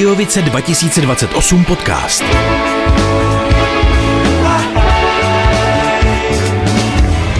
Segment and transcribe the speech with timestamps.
[0.00, 2.24] Budějovice 2028 podcast.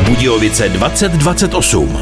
[0.09, 1.99] Budějovice 2028.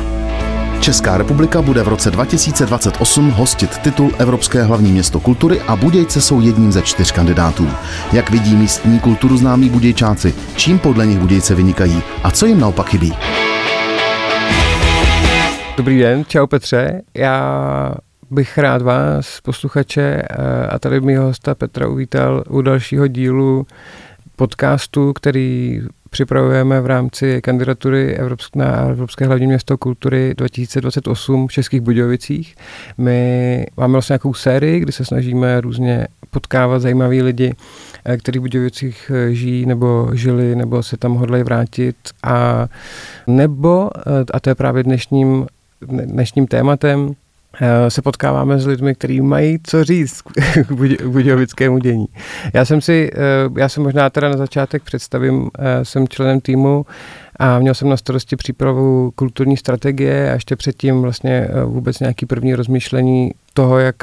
[0.80, 6.40] Česká republika bude v roce 2028 hostit titul Evropské hlavní město kultury a Budějce jsou
[6.40, 7.70] jedním ze čtyř kandidátů.
[8.12, 12.88] Jak vidí místní kulturu známí Budějčáci, čím podle nich Budějce vynikají a co jim naopak
[12.88, 13.12] chybí?
[15.76, 17.02] Dobrý den, čau Petře.
[17.14, 17.94] Já
[18.30, 20.22] bych rád vás, posluchače
[20.70, 23.66] a tady mýho hosta Petra uvítal u dalšího dílu
[24.36, 25.80] podcastu, který
[26.10, 32.54] připravujeme v rámci kandidatury Evropské, na Evropské hlavní město kultury 2028 v Českých Budějovicích.
[32.98, 37.54] My máme vlastně nějakou sérii, kdy se snažíme různě potkávat zajímaví lidi,
[38.18, 41.96] kteří v Budějovicích žijí nebo žili, nebo se tam hodlají vrátit.
[42.22, 42.68] A
[43.26, 43.90] nebo,
[44.32, 45.46] a to je právě dnešním,
[45.86, 47.12] dnešním tématem,
[47.88, 50.22] se potkáváme s lidmi, kteří mají co říct
[50.68, 50.72] k
[51.06, 52.06] budějovickému dění.
[52.54, 53.10] Já jsem si,
[53.56, 55.50] já jsem možná teda na začátek představím,
[55.82, 56.86] jsem členem týmu
[57.36, 62.54] a měl jsem na starosti přípravu kulturní strategie a ještě předtím vlastně vůbec nějaký první
[62.54, 63.96] rozmýšlení toho, jak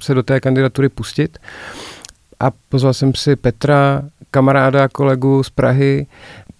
[0.00, 1.38] se do té kandidatury pustit.
[2.40, 6.06] A pozval jsem si Petra, kamaráda, kolegu z Prahy,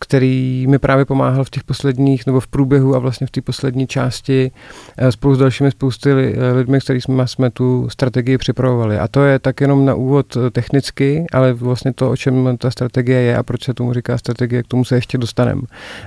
[0.01, 3.87] který mi právě pomáhal v těch posledních, nebo v průběhu a vlastně v té poslední
[3.87, 4.51] části
[5.11, 6.13] spolu s dalšími spousty
[6.53, 8.99] lidmi, s kterými jsme tu strategii připravovali.
[8.99, 13.21] A to je tak jenom na úvod technicky, ale vlastně to, o čem ta strategie
[13.21, 15.63] je a proč se tomu říká strategie, k tomu se ještě dostaneme.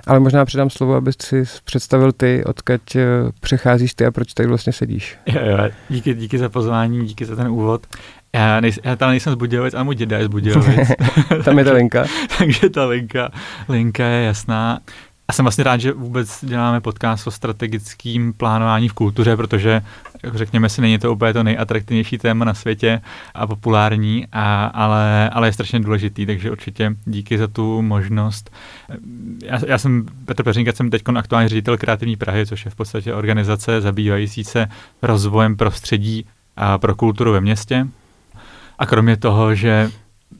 [0.07, 2.81] Ale možná předám slovo, abys si představil ty, odkud
[3.39, 5.17] přecházíš ty a proč tady vlastně sedíš.
[5.25, 5.57] Jo, jo,
[5.89, 7.87] díky, díky za pozvání, díky za ten úvod.
[8.35, 10.91] Já, nej, já tam nejsem z Budějovic, ale můj děda je z Budějovic.
[11.45, 12.05] tam je ta linka.
[12.37, 13.31] takže ta linka,
[13.69, 14.79] linka je jasná.
[15.27, 19.81] A jsem vlastně rád, že vůbec děláme podcast o strategickém plánování v kultuře, protože
[20.33, 23.01] řekněme si, není to úplně to nejatraktivnější téma na světě
[23.33, 28.51] a populární, a, ale, ale je strašně důležitý, takže určitě díky za tu možnost.
[29.45, 33.13] Já, já jsem Petr Peřinka, jsem teď aktuální ředitel Kreativní Prahy, což je v podstatě
[33.13, 34.67] organizace zabývající se
[35.01, 36.25] rozvojem prostředí
[36.57, 37.87] a pro kulturu ve městě.
[38.79, 39.91] A kromě toho, že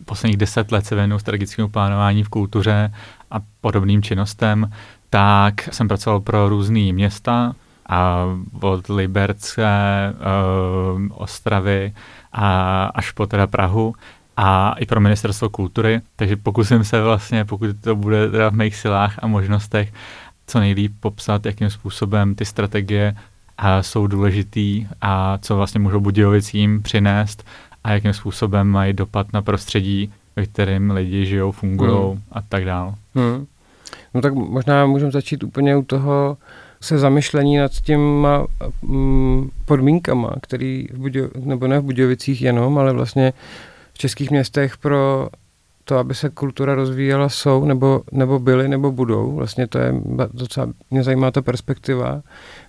[0.06, 2.94] posledních deset let se věnuju strategickému plánování v kultuře
[3.32, 4.72] a podobným činnostem,
[5.10, 7.56] tak jsem pracoval pro různé města,
[7.90, 8.26] a
[8.62, 9.64] od Liberce,
[10.14, 11.94] uh, Ostravy
[12.34, 13.96] a až po teda Prahu
[14.38, 18.76] a i pro ministerstvo kultury, takže pokusím se vlastně, pokud to bude teda v mých
[18.76, 19.94] silách a možnostech,
[20.48, 23.16] co nejlíp popsat, jakým způsobem ty strategie
[23.58, 27.46] a jsou důležitý a co vlastně můžou Budějovicím přinést
[27.84, 32.22] a jakým způsobem mají dopad na prostředí, ve kterém lidi žijou, fungují hmm.
[32.32, 32.94] a tak dále.
[33.16, 33.46] Hmm.
[34.14, 36.38] No tak možná můžeme začít úplně u toho
[36.82, 38.48] se zamyšlení nad těma
[38.82, 43.34] mm, podmínkama, který v Budějo, nebo ne v Budějovicích jenom, ale vlastně
[43.94, 45.30] v českých městech pro
[45.84, 49.32] to, aby se kultura rozvíjela, jsou, nebo, nebo byly, nebo budou.
[49.32, 49.94] Vlastně to je
[50.34, 52.22] docela, mě zajímá ta perspektiva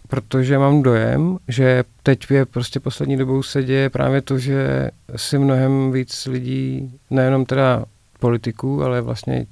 [0.08, 5.38] protože mám dojem, že teď je prostě poslední dobou se děje právě to, že si
[5.38, 7.84] mnohem víc lidí, nejenom teda
[8.18, 9.46] politiků, ale vlastně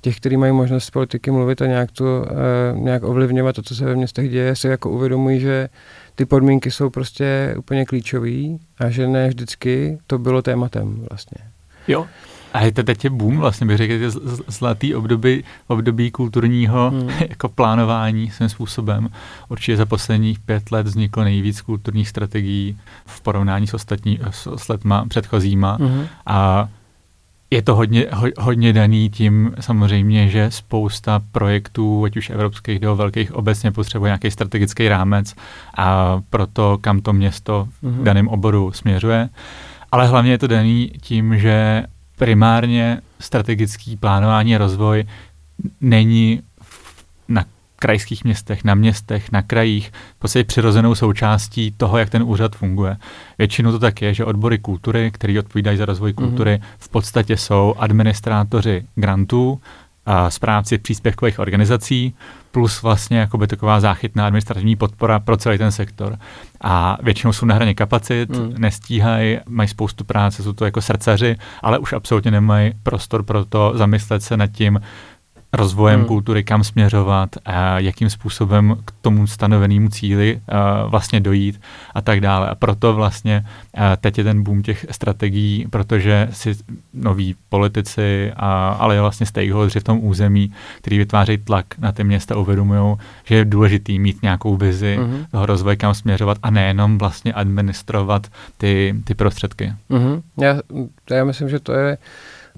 [0.00, 3.74] těch, kteří mají možnost z politiky mluvit a nějak, to, eh, nějak ovlivňovat to, co
[3.74, 5.68] se ve městech děje, si jako uvědomují, že
[6.14, 11.38] ty podmínky jsou prostě úplně klíčové a že ne vždycky to bylo tématem vlastně.
[11.88, 12.06] Jo,
[12.54, 13.94] a je to teď je boom, vlastně bych řekl,
[14.46, 17.08] zlatý období, období kulturního hmm.
[17.28, 19.08] jako plánování svým způsobem.
[19.48, 24.68] Určitě za posledních pět let vzniklo nejvíc kulturních strategií v porovnání s ostatní, s, s
[24.68, 25.78] letma předchozíma.
[25.80, 26.06] Hmm.
[26.26, 26.68] A
[27.50, 32.96] je to hodně, ho, hodně daný tím samozřejmě, že spousta projektů, ať už evropských nebo
[32.96, 35.34] velkých, obecně potřebuje nějaký strategický rámec
[35.76, 38.04] a proto, kam to město v hmm.
[38.04, 39.28] daném oboru směřuje.
[39.92, 41.84] Ale hlavně je to daný tím, že
[42.16, 45.04] primárně strategický plánování a rozvoj
[45.80, 46.42] není
[47.28, 47.44] na
[47.76, 52.96] krajských městech, na městech, na krajích, v podstatě přirozenou součástí toho, jak ten úřad funguje.
[53.38, 56.76] Většinou to tak je, že odbory kultury, které odpovídají za rozvoj kultury, mm-hmm.
[56.78, 59.60] v podstatě jsou administrátoři grantů,
[60.06, 62.14] a správci příspěvkových organizací,
[62.50, 66.18] plus vlastně jakoby taková záchytná administrativní podpora pro celý ten sektor.
[66.60, 68.54] A většinou jsou na hraně kapacit, mm.
[68.58, 73.72] nestíhají, mají spoustu práce, jsou to jako srdcaři, ale už absolutně nemají prostor pro to
[73.74, 74.80] zamyslet se nad tím,
[75.56, 76.08] rozvojem hmm.
[76.08, 81.60] kultury, kam směřovat, a jakým způsobem k tomu stanovenému cíli a vlastně dojít
[81.94, 82.48] a tak dále.
[82.48, 83.46] A proto vlastně
[84.00, 86.56] teď je ten boom těch strategií, protože si
[86.94, 92.36] noví politici, a, ale vlastně stakeholders v tom území, který vytvářejí tlak na ty města,
[92.36, 95.24] uvědomují, že je důležitý mít nějakou vizi hmm.
[95.30, 98.26] toho rozvoje, kam směřovat a nejenom vlastně administrovat
[98.58, 99.72] ty, ty prostředky.
[99.90, 100.22] Hmm.
[100.40, 100.56] Já,
[101.10, 101.98] já myslím, že to je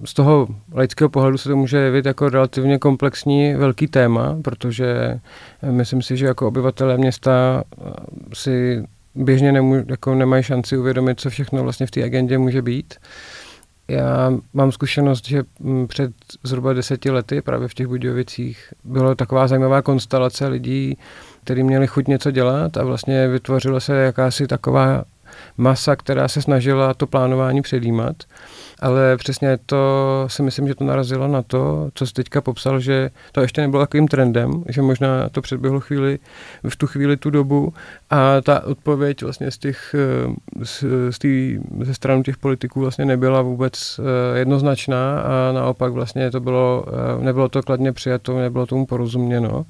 [0.04, 5.20] z toho laického pohledu se to může jevit jako relativně komplexní velký téma, protože
[5.70, 7.64] myslím si, že jako obyvatelé města
[8.34, 8.84] si
[9.14, 12.94] běžně nemů, jako nemají šanci uvědomit, co všechno vlastně v té agendě může být.
[13.88, 15.42] Já mám zkušenost, že
[15.86, 20.98] před zhruba deseti lety právě v těch Budějovicích byla taková zajímavá konstelace lidí,
[21.44, 25.04] kteří měli chuť něco dělat a vlastně vytvořila se jakási taková
[25.56, 28.16] masa, která se snažila to plánování předjímat
[28.80, 33.10] ale přesně to si myslím, že to narazilo na to, co jsi teďka popsal, že
[33.32, 36.18] to ještě nebylo takovým trendem, že možná to předběhlo chvíli,
[36.68, 37.74] v tu chvíli tu dobu
[38.10, 40.34] a ta odpověď vlastně z těch, eh,
[40.64, 46.30] z, z tý, ze strany těch politiků vlastně nebyla vůbec eh, jednoznačná a naopak vlastně
[46.30, 49.66] to bylo, eh, nebylo to kladně přijato, nebylo tomu porozuměno.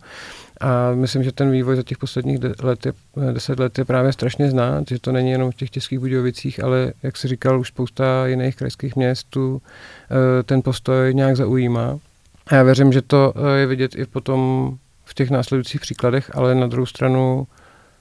[0.61, 2.93] A myslím, že ten vývoj za těch posledních de- let je,
[3.33, 6.93] deset let je právě strašně znát, že to není jenom v těch českých Budějovicích, ale
[7.03, 9.63] jak si říkal, už spousta jiných krajských městů
[10.11, 11.99] eh, ten postoj nějak zaujímá.
[12.47, 14.71] A já věřím, že to eh, je vidět i potom
[15.05, 17.47] v těch následujících příkladech, ale na druhou stranu,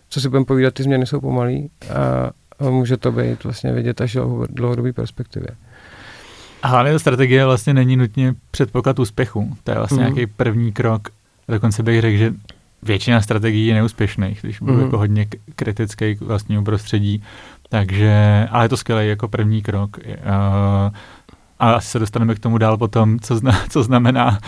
[0.09, 1.69] co si budeme povídat, ty změny jsou pomalý
[2.59, 5.49] a může to být vlastně vidět až v dlouhodobé perspektivě.
[6.63, 9.57] A hlavně ta strategie vlastně není nutně předpoklad úspěchu.
[9.63, 10.03] To je vlastně mm.
[10.03, 11.09] nějaký první krok
[11.47, 12.33] Dokonce bych řekl, že
[12.83, 14.81] většina strategií je neúspěšných, když budu mm.
[14.81, 17.23] jako hodně kritický k vlastnímu prostředí.
[17.69, 19.97] Takže, ale je to skvělé jako první krok.
[19.97, 20.93] Uh,
[21.59, 24.39] a asi se dostaneme k tomu dál potom, co, zna, co znamená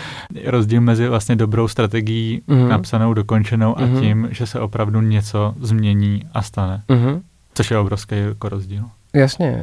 [0.44, 2.68] rozdíl mezi vlastně dobrou strategií, mm.
[2.68, 3.84] napsanou, dokončenou mm.
[3.84, 4.00] a mhm.
[4.00, 6.82] tím, že se opravdu něco změní a stane.
[6.88, 7.20] Mm.
[7.54, 8.84] Což je obrovský jako rozdíl.
[9.14, 9.62] Jasně, uh,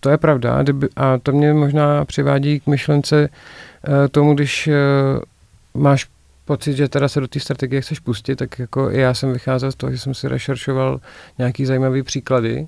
[0.00, 0.64] to je pravda.
[0.96, 6.06] A to mě možná přivádí k myšlence uh, tomu, když uh, máš
[6.48, 9.72] pocit, že teda se do té strategie chceš pustit, tak jako i já jsem vycházel
[9.72, 11.00] z toho, že jsem si rešeršoval
[11.38, 12.66] nějaký zajímavý příklady,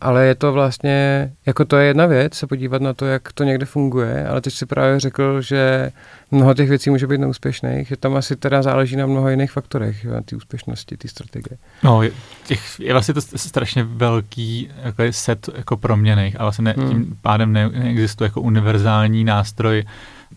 [0.00, 3.44] ale je to vlastně, jako to je jedna věc, se podívat na to, jak to
[3.44, 5.90] někde funguje, ale teď si právě řekl, že
[6.30, 10.04] mnoho těch věcí může být neúspěšných, že tam asi teda záleží na mnoho jiných faktorech,
[10.04, 11.58] na té úspěšnosti, té strategie.
[11.82, 12.10] No, je,
[12.46, 16.88] těch, je vlastně to strašně velký jako set jako proměných, ale vlastně ne, hmm.
[16.88, 19.84] tím pádem ne, neexistuje jako univerzální nástroj,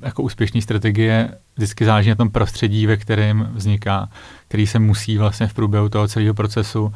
[0.02, 4.10] jako úspěšné strategie vždycky záleží na tom prostředí, ve kterém vzniká,
[4.48, 6.94] který se musí vlastně v průběhu toho celého procesu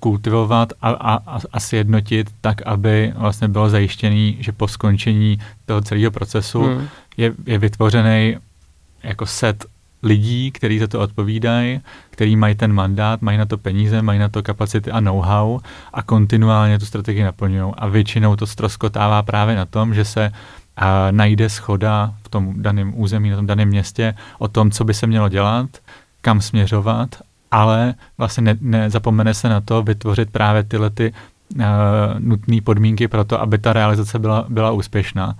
[0.00, 6.10] kultivovat a, a, a sjednotit tak, aby vlastně bylo zajištěný, že po skončení toho celého
[6.10, 6.88] procesu hmm.
[7.16, 8.36] je, je vytvořený
[9.02, 9.64] jako set
[10.02, 11.80] lidí, kteří za to odpovídají,
[12.10, 15.58] kteří mají ten mandát, mají na to peníze, mají na to kapacity a know-how
[15.92, 17.72] a kontinuálně tu strategii naplňují.
[17.76, 20.32] A většinou to stroskotává právě na tom, že se
[20.76, 24.94] a najde schoda v tom daném území, na tom daném městě o tom, co by
[24.94, 25.68] se mělo dělat,
[26.20, 27.08] kam směřovat,
[27.50, 31.12] ale vlastně ne, nezapomene se na to vytvořit právě tyhle ty
[31.56, 31.62] uh,
[32.18, 35.36] nutné podmínky pro to, aby ta realizace byla, byla úspěšná.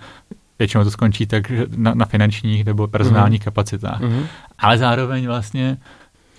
[0.59, 3.45] Většinou to skončí tak na, na finančních nebo personálních mm-hmm.
[3.45, 4.01] kapacitách.
[4.01, 4.25] Mm-hmm.
[4.59, 5.77] Ale zároveň vlastně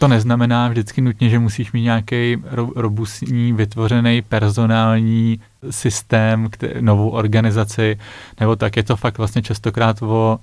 [0.04, 5.40] to neznamená vždycky nutně, že musíš mít nějaký ro- robustní, vytvořený personální
[5.70, 7.98] systém, který, novou organizaci,
[8.40, 10.38] nebo tak je to fakt vlastně častokrát o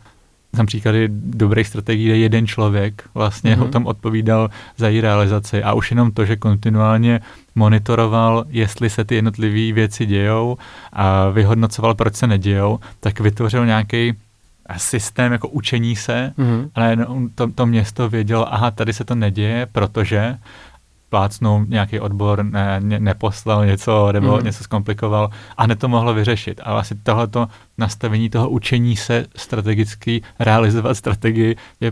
[0.55, 3.63] jsem příklady dobrých strategií, kde jeden člověk vlastně mm-hmm.
[3.63, 7.21] o tom odpovídal za její realizaci a už jenom to, že kontinuálně
[7.55, 10.57] monitoroval, jestli se ty jednotlivé věci dějou
[10.93, 14.13] a vyhodnocoval, proč se nedějou, tak vytvořil nějaký
[14.77, 16.69] systém jako učení se, mm-hmm.
[16.75, 16.97] ale
[17.35, 20.37] to, to město vědělo, aha, tady se to neděje, protože
[21.11, 24.43] plácnou nějaký odbor ne, ne, neposlal něco nebo mm.
[24.43, 26.61] něco zkomplikoval a hned to mohlo vyřešit.
[26.63, 31.91] Ale asi tohleto nastavení toho učení se strategicky realizovat strategii je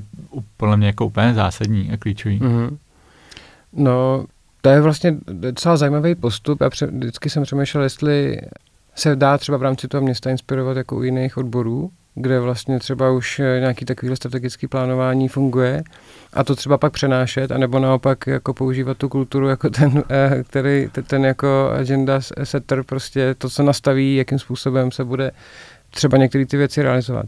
[0.57, 2.39] podle mě jako úplně zásadní a klíčový.
[2.39, 2.77] Mm.
[3.73, 4.25] No,
[4.61, 6.61] to je vlastně docela zajímavý postup.
[6.61, 8.41] Já pře- vždycky jsem přemýšlel, jestli
[8.95, 13.11] se dá třeba v rámci toho města inspirovat jako u jiných odborů, kde vlastně třeba
[13.11, 15.83] už eh, nějaký takovýhle strategický plánování funguje
[16.33, 20.88] a to třeba pak přenášet, anebo naopak jako používat tu kulturu jako ten, eh, který,
[21.07, 25.31] ten jako agenda setter, prostě to, co nastaví, jakým způsobem se bude
[25.89, 27.25] třeba některé ty věci realizovat.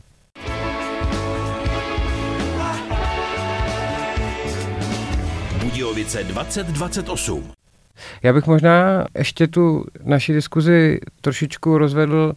[5.63, 7.51] Budějovice 2028.
[8.23, 12.33] Já bych možná ještě tu naši diskuzi trošičku rozvedl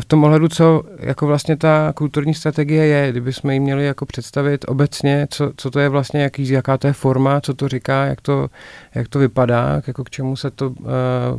[0.00, 4.06] v tom ohledu, co jako vlastně ta kulturní strategie je, kdyby jsme ji měli jako
[4.06, 8.04] představit obecně, co, co to je vlastně, jaký, jaká to je forma, co to říká,
[8.04, 8.48] jak to,
[8.94, 10.86] jak to vypadá, jako k čemu se to uh,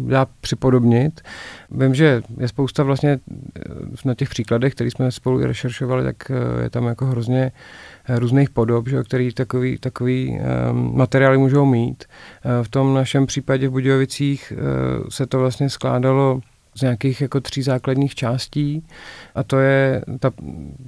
[0.10, 1.22] dá připodobnit.
[1.72, 3.20] Vím, že je spousta vlastně
[4.06, 7.52] na těch příkladech, které jsme spolu rešeršovali, tak uh, je tam jako hrozně
[8.10, 10.40] různých podob, že, který takový, takový
[10.72, 12.04] um, materiály můžou mít.
[12.64, 16.40] V tom našem případě v Budějovicích uh, se to vlastně skládalo
[16.76, 18.86] z nějakých jako tří základních částí.
[19.36, 20.32] A to je, ta,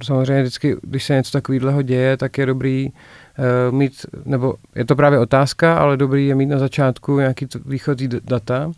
[0.04, 4.96] samozřejmě vždycky, když se něco takového děje, tak je dobrý uh, mít, nebo je to
[4.96, 8.72] právě otázka, ale dobrý je mít na začátku nějaký výchozí data,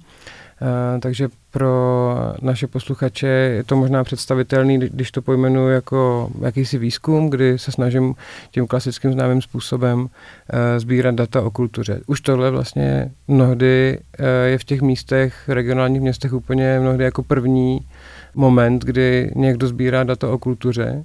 [1.01, 7.59] takže pro naše posluchače je to možná představitelný, když to pojmenuji jako jakýsi výzkum, kdy
[7.59, 8.15] se snažím
[8.51, 10.09] tím klasickým známým způsobem uh,
[10.79, 12.01] sbírat data o kultuře.
[12.07, 17.81] Už tohle vlastně mnohdy uh, je v těch místech, regionálních městech úplně mnohdy jako první
[18.35, 21.05] moment, kdy někdo sbírá data o kultuře,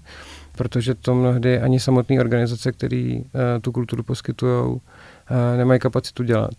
[0.57, 3.19] protože to mnohdy ani samotné organizace, které
[3.61, 4.81] tu kulturu poskytují,
[5.57, 6.53] nemají kapacitu dělat.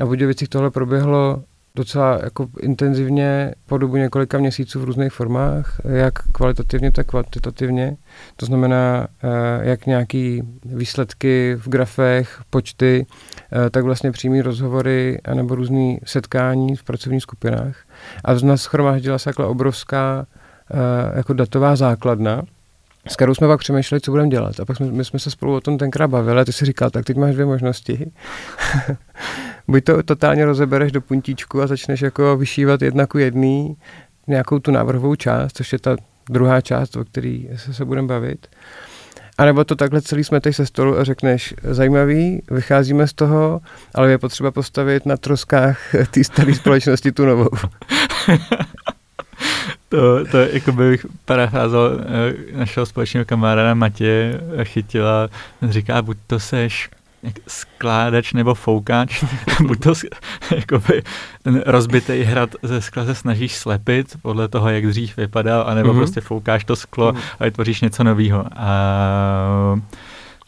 [0.00, 1.42] A v Budějovicích tohle proběhlo
[1.74, 7.96] docela jako intenzivně po dobu několika měsíců v různých formách, jak kvalitativně, tak kvantitativně.
[8.36, 9.28] To znamená, eh,
[9.68, 13.06] jak nějaký výsledky v grafech, počty,
[13.52, 17.76] eh, tak vlastně přímý rozhovory nebo různé setkání v pracovních skupinách.
[18.24, 20.26] A z nás schromáždila se takhle obrovská
[20.72, 22.42] eh, jako datová základna,
[23.08, 24.60] s kterou jsme pak přemýšleli, co budeme dělat.
[24.60, 26.90] A pak jsme, my jsme se spolu o tom tenkrát bavili a ty si říkal,
[26.90, 28.10] tak teď máš dvě možnosti.
[29.70, 33.76] Buď to totálně rozebereš do puntíčku a začneš jako vyšívat jedna ku jedný
[34.26, 35.96] nějakou tu návrhovou část, což je ta
[36.30, 38.46] druhá část, o které se, se budeme bavit.
[39.38, 43.60] A nebo to takhle celý smeteš se stolu a řekneš, zajímavý, vycházíme z toho,
[43.94, 47.50] ale je potřeba postavit na troskách té staré společnosti tu novou.
[49.88, 55.28] To, to jako bych parafrázal eh, našeho společného kamaráda Matě chytila,
[55.62, 56.90] říká, buď to seš
[57.48, 59.24] skládač nebo foukač,
[59.66, 59.92] buď to
[60.56, 61.02] jakoby,
[61.42, 65.96] ten rozbitý hrad ze skla se snažíš slepit podle toho, jak dřív vypadal, anebo mm-hmm.
[65.96, 67.20] prostě foukáš to sklo mm-hmm.
[67.40, 68.44] a vytvoříš něco nového.
[68.56, 68.70] A,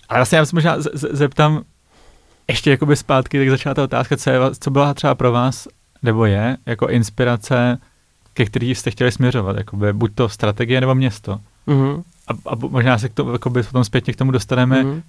[0.08, 1.62] a vlastně já se možná z, z, zeptám
[2.48, 5.68] ještě jakoby zpátky, tak začala ta otázka, co, je, co byla třeba pro vás,
[6.02, 7.78] nebo je, jako inspirace,
[8.34, 11.40] ke který jste chtěli směřovat, jakoby, buď to strategie nebo město.
[11.68, 12.02] Mm-hmm.
[12.28, 15.02] A, a možná se k tomu, jakoby, potom zpětně k tomu dostaneme, mm-hmm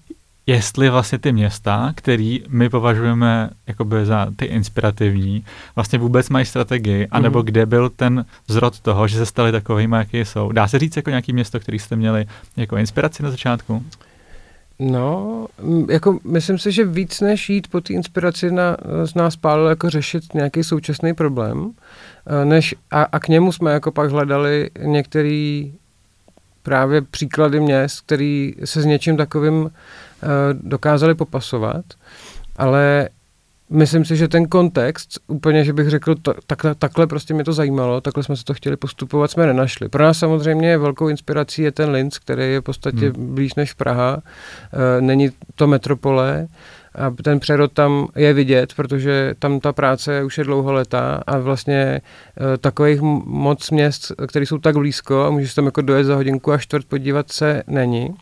[0.48, 5.46] jestli vlastně ty města, který my považujeme jakoby za ty inspirativní,
[5.76, 7.46] vlastně vůbec mají strategii, anebo mm.
[7.46, 10.52] kde byl ten zrod toho, že se stali takovými, jaký jsou.
[10.52, 12.26] Dá se říct jako nějaký město, který jste měli
[12.58, 13.84] jako inspiraci na začátku?
[14.80, 15.46] No,
[15.90, 19.90] jako myslím si, že víc než jít po té inspiraci na, z nás pálilo jako
[19.90, 21.72] řešit nějaký současný problém,
[22.28, 25.74] eh, než a, a k němu jsme jako pak hledali některý
[26.64, 29.70] právě příklady měst, který se s něčím takovým
[30.54, 31.86] dokázali popasovat,
[32.56, 33.10] ale
[33.70, 37.54] myslím si, že ten kontext, úplně, že bych řekl, to, takhle, takhle prostě mě to
[37.54, 39.90] zajímalo, takhle jsme se to chtěli postupovat, jsme nenašli.
[39.90, 43.36] Pro nás samozřejmě velkou inspirací je ten Linz, který je v podstatě hmm.
[43.36, 46.48] blíž než Praha, e, není to metropole,
[46.96, 51.76] a ten přerod tam je vidět, protože tam ta práce už je dlouholetá a vlastně
[51.76, 52.02] e,
[52.58, 56.58] takových moc měst, které jsou tak blízko a můžeš tam jako dojet za hodinku a
[56.58, 58.16] čtvrt podívat se, není.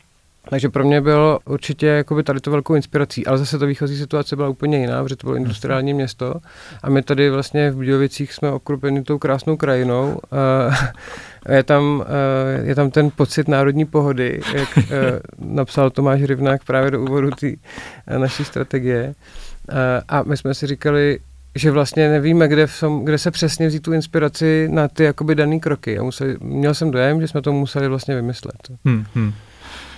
[0.49, 4.35] Takže pro mě bylo určitě jakoby tady to velkou inspirací, ale zase ta výchozí situace
[4.35, 6.35] byla úplně jiná, protože to bylo industriální město
[6.83, 10.19] a my tady vlastně v Budějovicích jsme obklopeni tou krásnou krajinou.
[11.49, 12.05] je tam,
[12.63, 14.69] je tam ten pocit národní pohody, jak
[15.39, 17.47] napsal Tomáš Rivnák právě do úvodu té
[18.17, 19.15] naší strategie.
[20.07, 21.19] A my jsme si říkali,
[21.55, 25.59] že vlastně nevíme, kde, v, kde se přesně vzít tu inspiraci na ty jakoby daný
[25.59, 25.99] kroky.
[25.99, 28.55] A museli, měl jsem dojem, že jsme to museli vlastně vymyslet.
[28.85, 29.33] Hmm, hmm.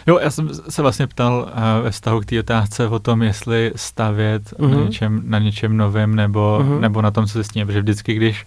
[0.08, 3.72] Jo, já jsem se vlastně ptal uh, ve vztahu k té otázce o tom, jestli
[3.76, 4.70] stavět uh-huh.
[4.70, 4.86] na, mhm.
[4.86, 6.80] něčem, na něčem novém nebo, uh-huh.
[6.80, 7.66] nebo na tom, co se sní.
[7.66, 8.46] Protože vždycky, když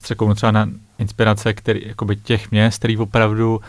[0.00, 0.68] se komu třeba na
[0.98, 3.60] inspirace který, jakoby těch měst, který opravdu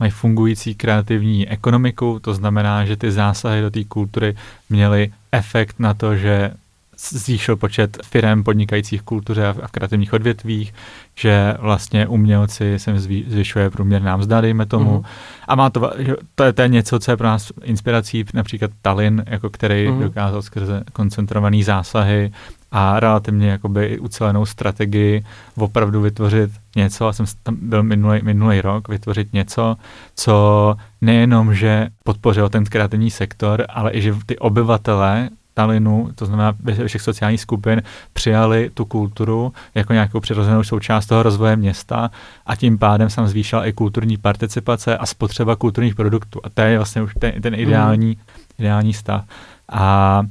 [0.00, 4.36] mají fungující kreativní ekonomiku, to znamená, že ty zásahy do té kultury
[4.70, 6.50] měly efekt na to, že
[6.98, 10.74] zvýšil počet firm podnikajících v kultuře a v kreativních odvětvích,
[11.14, 14.98] že vlastně umělci se zvyšuje průměrná mzda, dejme tomu.
[14.98, 15.04] Uh-huh.
[15.48, 15.92] A má to,
[16.34, 20.02] to je, to je něco, co je pro nás inspirací, například Tallinn, jako který uh-huh.
[20.02, 22.32] dokázal skrze koncentrovaný zásahy
[22.72, 25.24] a relativně jakoby ucelenou strategii
[25.56, 29.76] opravdu vytvořit něco, a jsem tam byl minulý, minulý rok, vytvořit něco,
[30.14, 36.54] co nejenom, že podpořilo ten kreativní sektor, ale i že ty obyvatele Talinu, to znamená
[36.62, 37.82] ve všech sociálních skupin,
[38.12, 42.10] přijali tu kulturu jako nějakou přirozenou součást toho rozvoje města
[42.46, 46.40] a tím pádem se zvýšila i kulturní participace a spotřeba kulturních produktů.
[46.44, 48.14] A to je vlastně už ten, ten ideální, mm.
[48.58, 49.24] ideální stav.
[49.68, 50.22] A,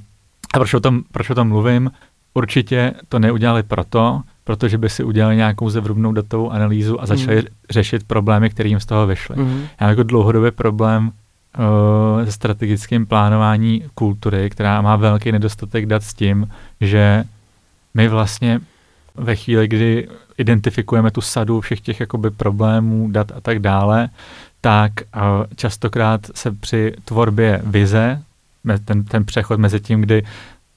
[0.54, 1.92] a proč, o tom, proč o tom mluvím?
[2.34, 7.48] Určitě to neudělali proto, protože by si udělali nějakou zevrubnou datovou analýzu a začali mm.
[7.70, 9.36] řešit problémy, které jim z toho vyšly.
[9.36, 9.64] Mm.
[9.82, 11.12] Já jako dlouhodobý problém
[11.60, 16.50] uh, strategickým plánování kultury, která má velký nedostatek dat s tím,
[16.82, 17.24] že
[17.94, 18.60] my vlastně
[19.16, 24.10] ve chvíli, kdy identifikujeme tu sadu všech těch jakoby problémů, dat a tak dále,
[24.62, 25.22] tak uh,
[25.56, 28.22] častokrát se při tvorbě vize,
[28.86, 30.24] ten, ten přechod mezi tím, kdy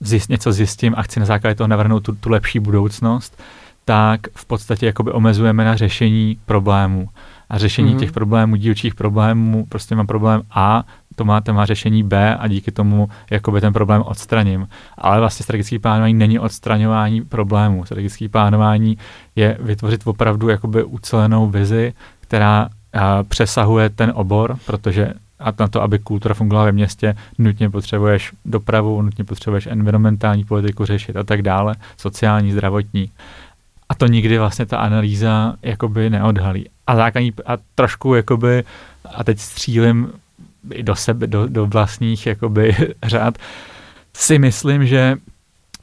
[0.00, 3.42] zjist, něco zjistím a chci na základě toho navrhnout tu, tu lepší budoucnost,
[3.84, 7.08] tak v podstatě jakoby omezujeme na řešení problémů.
[7.50, 7.98] A řešení mm-hmm.
[7.98, 10.84] těch problémů, dílčích problémů, prostě mám problém A,
[11.16, 14.68] to má, to má řešení B a díky tomu jakoby ten problém odstraním.
[14.98, 17.84] Ale vlastně strategické plánování není odstraňování problémů.
[17.84, 18.98] Strategické plánování
[19.36, 25.82] je vytvořit opravdu jakoby ucelenou vizi, která a, přesahuje ten obor, protože a na to,
[25.82, 31.42] aby kultura fungovala ve městě, nutně potřebuješ dopravu, nutně potřebuješ environmentální politiku řešit a tak
[31.42, 33.10] dále, sociální, zdravotní.
[33.88, 36.68] A to nikdy vlastně ta analýza jakoby neodhalí.
[36.86, 38.64] A základní, a trošku jakoby,
[39.14, 40.12] a teď střílim
[40.70, 43.38] i do sebe, do, do vlastních jakoby řád,
[44.16, 45.16] si myslím, že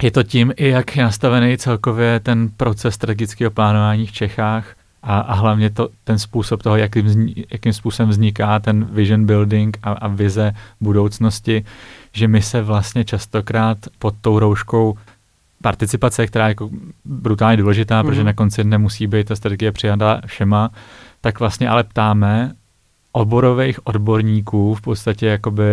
[0.04, 5.20] je to tím i, jak je nastavený celkově ten proces strategického plánování v Čechách a,
[5.20, 9.92] a hlavně to, ten způsob toho, jakým, zni, jakým způsobem vzniká ten vision building a,
[9.92, 11.66] a vize budoucnosti,
[12.12, 14.98] že my se vlastně častokrát pod tou rouškou
[15.62, 16.70] participace, která je jako
[17.06, 18.08] brutálně důležitá, mm.
[18.08, 18.26] protože mhm.
[18.26, 20.70] na konci nemusí být ta strategie přijatá všema,
[21.22, 22.52] tak vlastně ale ptáme
[23.12, 25.72] oborových odborníků, v podstatě jakoby,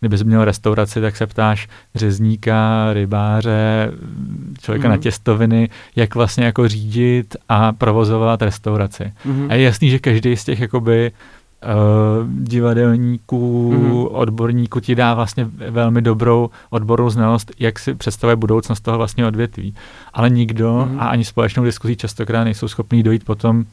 [0.00, 3.92] kdybys měl restauraci, tak se ptáš řezníka, rybáře,
[4.60, 4.94] člověka mm.
[4.94, 9.12] na těstoviny, jak vlastně jako řídit a provozovat restauraci.
[9.24, 9.46] Mm.
[9.50, 11.33] A je jasný, že každý z těch jakoby uh,
[12.26, 14.08] divadelníků, mm-hmm.
[14.10, 19.74] odborníků ti dá vlastně velmi dobrou odbornou znalost, jak si představuje budoucnost toho vlastně odvětví.
[20.12, 21.00] Ale nikdo mm-hmm.
[21.00, 23.64] a ani společnou diskuzí častokrát nejsou schopní dojít potom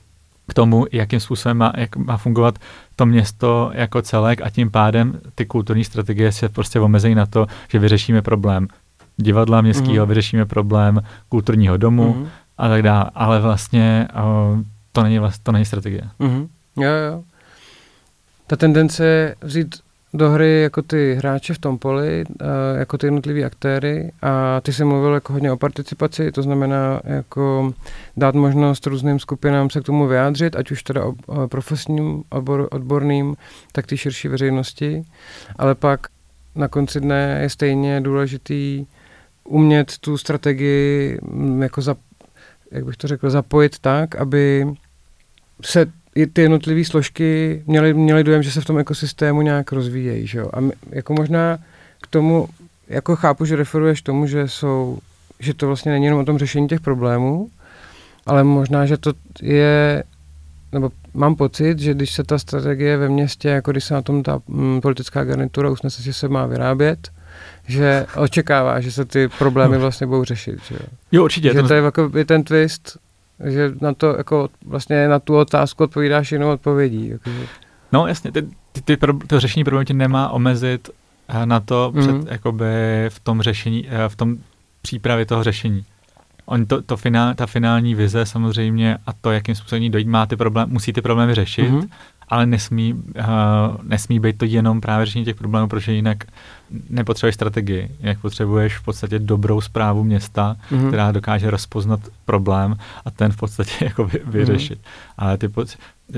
[0.47, 2.59] k tomu, jakým způsobem má, jak má fungovat
[2.95, 7.47] to město jako celek a tím pádem ty kulturní strategie se prostě omezejí na to,
[7.69, 8.67] že vyřešíme problém
[9.17, 10.09] divadla městského, mm-hmm.
[10.09, 12.27] vyřešíme problém kulturního domu mm-hmm.
[12.57, 13.05] a tak dále.
[13.15, 14.07] Ale vlastně
[14.53, 14.59] uh,
[14.91, 16.03] to není, vlast, to není strategie.
[16.19, 16.47] Mm-hmm.
[16.77, 17.23] Jo, jo
[18.51, 19.75] ta tendence vzít
[20.13, 22.23] do hry jako ty hráče v tom poli,
[22.77, 24.11] jako ty jednotliví aktéry.
[24.21, 27.73] A ty jsi mluvil jako hodně o participaci, to znamená jako
[28.17, 33.35] dát možnost různým skupinám se k tomu vyjádřit, ať už teda o profesním, obor, odborným,
[33.71, 35.03] tak ty širší veřejnosti,
[35.55, 36.07] ale pak
[36.55, 38.85] na konci dne je stejně důležitý
[39.43, 41.19] umět tu strategii
[41.59, 41.95] jako za,
[42.71, 44.67] jak bych to řekl, zapojit tak, aby
[45.61, 46.00] se
[46.33, 50.27] ty jednotlivé složky měly, měly dojem, že se v tom ekosystému nějak rozvíjejí.
[50.27, 50.49] Že jo?
[50.53, 51.57] A my, jako možná
[52.01, 52.47] k tomu,
[52.87, 54.99] jako chápu, že referuješ tomu, že jsou,
[55.39, 57.49] že to vlastně není jenom o tom řešení těch problémů,
[58.25, 60.03] ale možná, že to je,
[60.71, 64.23] nebo mám pocit, že když se ta strategie ve městě, jako když se na tom
[64.23, 67.09] ta m, politická garnitura usnese, že se má vyrábět,
[67.67, 70.59] že očekává, že se ty problémy vlastně budou řešit.
[70.67, 71.47] Že jo, jo určitě.
[71.47, 71.67] Že ten...
[71.67, 72.97] to je jako je ten twist,
[73.45, 77.09] že na to jako vlastně na tu otázku odpovídáš jenom odpovědí.
[77.09, 77.47] Jakože.
[77.91, 80.89] No jasně, ty, ty, ty, to řešení problému tě nemá omezit
[81.27, 82.01] eh, na to mm.
[82.01, 82.65] před, jakoby
[83.09, 84.37] v tom řešení, eh, v tom
[84.81, 85.85] přípravě toho řešení.
[86.45, 90.35] On to, to finál, ta finální vize samozřejmě a to, jakým způsobem dojít, má ty
[90.35, 91.89] problém, musí ty problémy řešit, mm-hmm.
[92.31, 93.23] Ale nesmí, uh,
[93.83, 96.23] nesmí být to jenom právě řešení těch problémů, protože jinak
[96.89, 100.87] nepotřebuješ strategii, jak potřebuješ v podstatě dobrou zprávu města, mm-hmm.
[100.87, 104.79] která dokáže rozpoznat problém a ten v podstatě jako vy, vyřešit.
[104.79, 105.13] Mm-hmm.
[105.17, 105.49] Ale ty,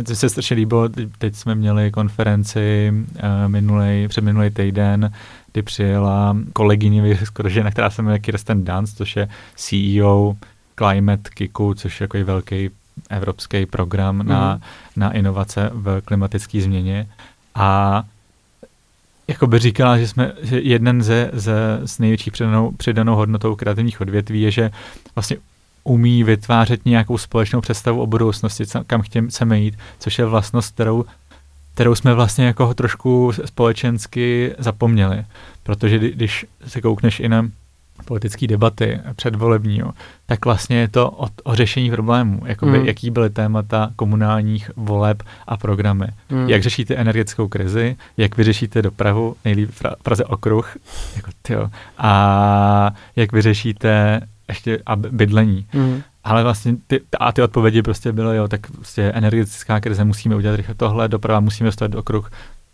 [0.03, 5.11] to se strašně líbilo, teď jsme měli konferenci uh, minulej, před minulý týden,
[5.51, 10.35] kdy přijela kolegyně, skoro žena, která se jmenuje Kirsten Dunst, což je CEO
[10.77, 12.69] Climate Kiku, což je jako velký
[13.09, 14.27] evropský program mm-hmm.
[14.27, 14.61] na, mhm.
[14.95, 17.07] na inovace v klimatické změně.
[17.55, 18.03] A
[19.27, 24.01] jako by říkala, že jsme, že jeden ze, ze s největší přidanou, přidanou hodnotou kreativních
[24.01, 24.71] odvětví je, že
[25.15, 25.37] vlastně
[25.83, 31.05] umí vytvářet nějakou společnou představu o budoucnosti, kam chceme jít, což je vlastnost, kterou,
[31.73, 35.25] kterou jsme vlastně jako trošku společensky zapomněli.
[35.63, 37.49] Protože když se koukneš i na
[38.05, 39.91] politické debaty předvolební, jo,
[40.25, 42.85] tak vlastně je to o, o řešení problémů, jakoby, mm.
[42.85, 46.07] jaký byly témata komunálních voleb a programy.
[46.29, 46.49] Mm.
[46.49, 50.75] Jak řešíte energetickou krizi, jak vyřešíte dopravu, nejlíp v Praze okruh,
[51.15, 55.65] jako tyjo, a jak vyřešíte ještě a bydlení.
[55.73, 56.01] Mm.
[56.23, 60.55] Ale vlastně ty, a ty odpovědi prostě byly, jo, tak prostě energetická krize, musíme udělat
[60.55, 62.31] rychle tohle, doprava, musíme dostat okruh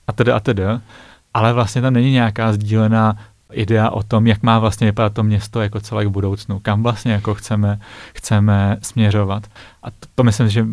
[0.07, 0.63] a tedy a tedy.
[1.33, 3.17] Ale vlastně tam není nějaká sdílená
[3.53, 7.11] idea o tom, jak má vlastně vypadat to město jako celé v budoucnu, kam vlastně
[7.11, 7.79] jako chceme,
[8.13, 9.43] chceme směřovat.
[9.83, 10.65] A to, to myslím, že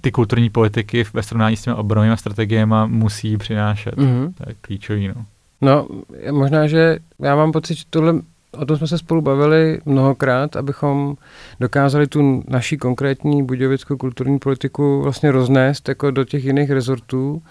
[0.00, 3.94] ty kulturní politiky ve srovnání s těmi obrovými strategiemi musí přinášet.
[3.94, 4.32] Mm-hmm.
[4.34, 5.08] To je klíčový.
[5.08, 5.24] No.
[5.60, 5.88] no,
[6.30, 8.14] možná, že já mám pocit, že tohle
[8.52, 11.16] O tom jsme se spolu bavili mnohokrát, abychom
[11.60, 17.42] dokázali tu naší konkrétní budějovickou kulturní politiku vlastně roznést jako do těch jiných rezortů,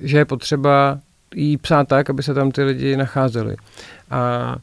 [0.00, 0.98] že je potřeba
[1.34, 3.56] jí psát tak, aby se tam ty lidi nacházeli.
[4.10, 4.56] A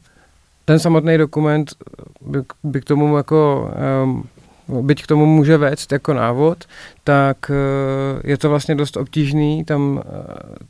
[0.64, 1.72] ten samotný dokument
[2.20, 3.70] by, by k tomu jako
[4.02, 4.24] um,
[4.68, 6.64] byť k tomu může vést jako návod,
[7.04, 10.10] tak eh, je to vlastně dost obtížný tam eh,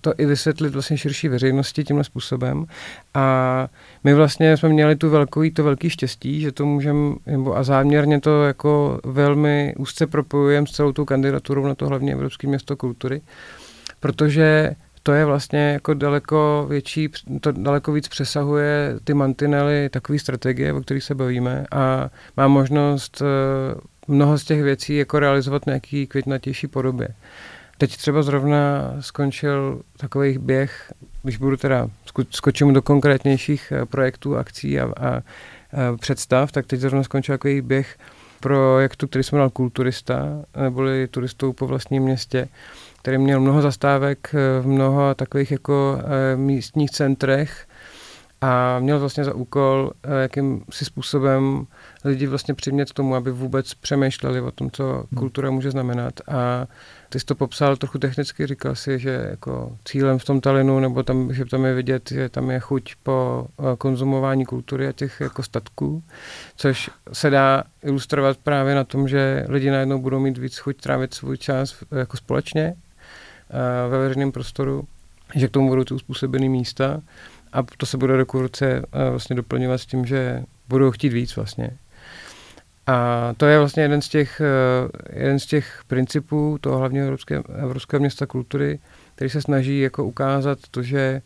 [0.01, 2.67] to i vysvětlit vlastně širší veřejnosti tímhle způsobem.
[3.15, 3.69] A
[4.05, 7.15] my vlastně jsme měli tu velkou, to velký štěstí, že to můžeme,
[7.55, 12.47] a záměrně to jako velmi úzce propojujeme s celou tou kandidaturou na to hlavní Evropské
[12.49, 13.21] město kultury,
[14.01, 14.77] protože
[15.07, 17.09] to je vlastně jako daleko větší,
[17.41, 23.23] to daleko víc přesahuje ty mantinely takové strategie, o kterých se bavíme a má možnost
[23.23, 27.09] eh, mnoho z těch věcí jako realizovat nějaký květnatější podobě.
[27.79, 31.89] Teď třeba zrovna skončil takový běh, když budu teda
[32.31, 35.23] skočím do konkrétnějších eh, projektů, akcí a, a, a
[36.01, 37.97] představ, tak teď zrovna skončil takový běh
[38.41, 42.49] projektu, který jsme dal Kulturista, neboli turistou po vlastním městě,
[43.05, 47.67] který měl mnoho zastávek eh, v mnoha takových jako eh, místních centrech
[48.41, 51.67] a měl vlastně za úkol, eh, jakým si způsobem
[52.05, 55.05] lidi vlastně přimět k tomu, aby vůbec přemýšleli o tom, co hmm.
[55.17, 56.21] kultura může znamenat.
[56.29, 56.67] A
[57.09, 61.03] ty jsi to popsal trochu technicky, říkal si, že jako cílem v tom Talinu, nebo
[61.03, 63.47] tam, že tam je vidět, že tam je chuť po
[63.79, 66.03] konzumování kultury a těch jako statků,
[66.57, 71.15] což se dá ilustrovat právě na tom, že lidi najednou budou mít víc chuť trávit
[71.15, 72.75] svůj čas jako společně
[73.89, 74.85] ve veřejném prostoru,
[75.35, 77.01] že k tomu budou ty uspůsobené místa
[77.53, 81.37] a to se bude do ruce eh, vlastně doplňovat s tím, že budou chtít víc
[81.37, 81.71] vlastně.
[82.87, 87.43] A to je vlastně jeden z těch, eh, jeden z těch principů toho hlavního Evropské,
[87.59, 88.79] Evropského města kultury,
[89.15, 91.23] který se snaží jako ukázat to, že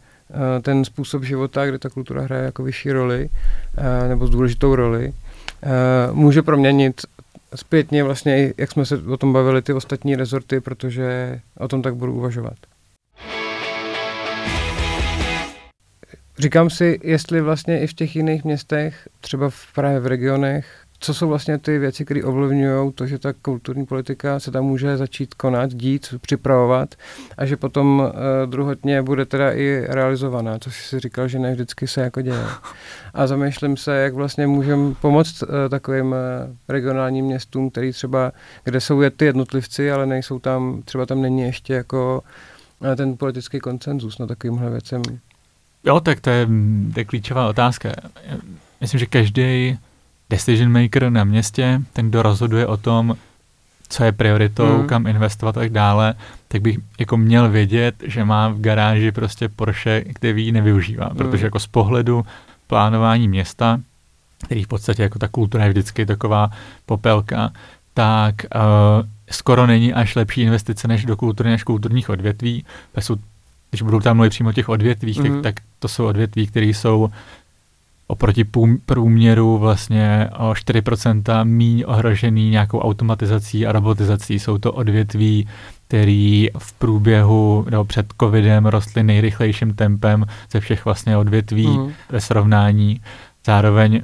[0.62, 3.28] ten způsob života, kde ta kultura hraje jako vyšší roli,
[4.08, 5.12] nebo důležitou roli,
[6.12, 7.00] může proměnit
[7.54, 11.94] zpětně vlastně, jak jsme se o tom bavili, ty ostatní rezorty, protože o tom tak
[11.96, 12.56] budu uvažovat.
[16.38, 21.14] Říkám si, jestli vlastně i v těch jiných městech, třeba v právě v regionech, co
[21.14, 25.34] jsou vlastně ty věci, které ovlivňují to, že ta kulturní politika se tam může začít
[25.34, 26.94] konat, dít, připravovat
[27.38, 31.86] a že potom uh, druhotně bude teda i realizovaná, což si říkal, že ne vždycky
[31.86, 32.44] se jako děje.
[33.14, 36.16] A zamýšlím se, jak vlastně můžeme pomoct uh, takovým uh,
[36.68, 38.32] regionálním městům, který třeba,
[38.64, 42.22] kde jsou ty jednotlivci, ale nejsou tam, třeba tam není ještě jako
[42.80, 45.02] uh, ten politický koncenzus na takovýmhle věcem.
[45.84, 46.46] Jo, tak to je,
[46.94, 47.92] to je klíčová otázka.
[48.80, 49.78] Myslím, že každý
[50.30, 53.16] decision maker na městě, ten, kdo rozhoduje o tom,
[53.88, 54.86] co je prioritou, mm.
[54.86, 56.14] kam investovat a tak dále,
[56.48, 61.16] tak bych jako měl vědět, že má v garáži prostě Porsche, který ji nevyužívá, mm.
[61.16, 62.24] protože jako z pohledu
[62.66, 63.80] plánování města,
[64.44, 66.50] který v podstatě jako ta kultura je vždycky taková
[66.86, 67.52] popelka,
[67.94, 72.64] tak uh, skoro není až lepší investice než do kultury, než kulturních odvětví.
[72.98, 73.16] Jsou,
[73.70, 75.42] když budou tam mluvit přímo o těch odvětvích, mm.
[75.42, 77.10] tak, tak to jsou odvětví, které jsou
[78.08, 78.44] oproti
[78.86, 84.38] průměru vlastně o 4% míň ohrožený nějakou automatizací a robotizací.
[84.38, 85.48] Jsou to odvětví,
[85.88, 91.92] který v průběhu nebo před covidem rostly nejrychlejším tempem ze všech vlastně odvětví mm.
[92.10, 93.00] ve srovnání.
[93.46, 94.02] Zároveň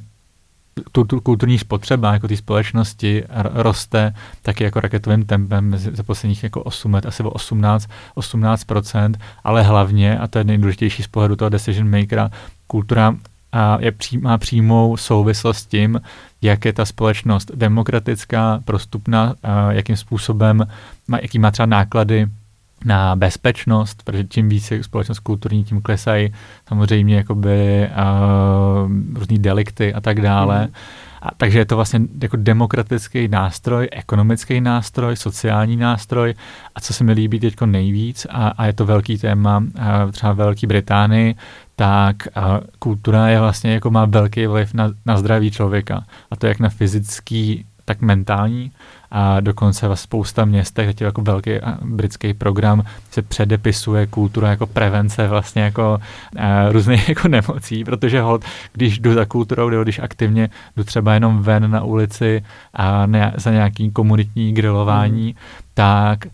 [0.91, 6.63] tu, tu kulturní spotřeba jako té společnosti roste taky jako raketovým tempem za posledních jako
[6.63, 9.13] 8 let, asi o 18, 18%,
[9.43, 12.29] ale hlavně, a to je nejdůležitější z pohledu toho decision makera,
[12.67, 13.15] kultura
[13.55, 16.01] a je pří, má přímou souvislost s tím,
[16.41, 19.35] jak je ta společnost demokratická, prostupná,
[19.69, 20.67] jakým způsobem,
[21.07, 22.27] má, jaký má třeba náklady
[22.85, 26.33] na bezpečnost, protože čím více společnost kulturní, tím klesají
[26.67, 30.65] samozřejmě jakoby uh, různý delikty a tak dále.
[30.65, 30.73] Mm.
[31.25, 36.33] A, takže je to vlastně jako demokratický nástroj, ekonomický nástroj, sociální nástroj
[36.75, 39.63] a co se mi líbí teď nejvíc a, a je to velký téma
[40.11, 41.35] třeba Velké Británii,
[41.75, 46.03] tak a kultura je vlastně jako má velký vliv na, na zdraví člověka.
[46.31, 48.71] A to jak na fyzický, tak mentální
[49.17, 51.51] a dokonce v spousta městech, teď jako velký
[51.81, 55.99] britský program, se předepisuje kultura jako prevence vlastně jako
[56.35, 61.13] uh, různých jako nemocí, protože hold, když jdu za kulturou, nebo když aktivně jdu třeba
[61.13, 65.33] jenom ven na ulici a ne, za nějaký komunitní grilování, mm.
[65.73, 66.25] tak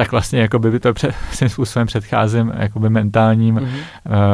[0.00, 3.66] tak vlastně jako by to před, svým způsobem předcházím jakoby mentálním, mm-hmm.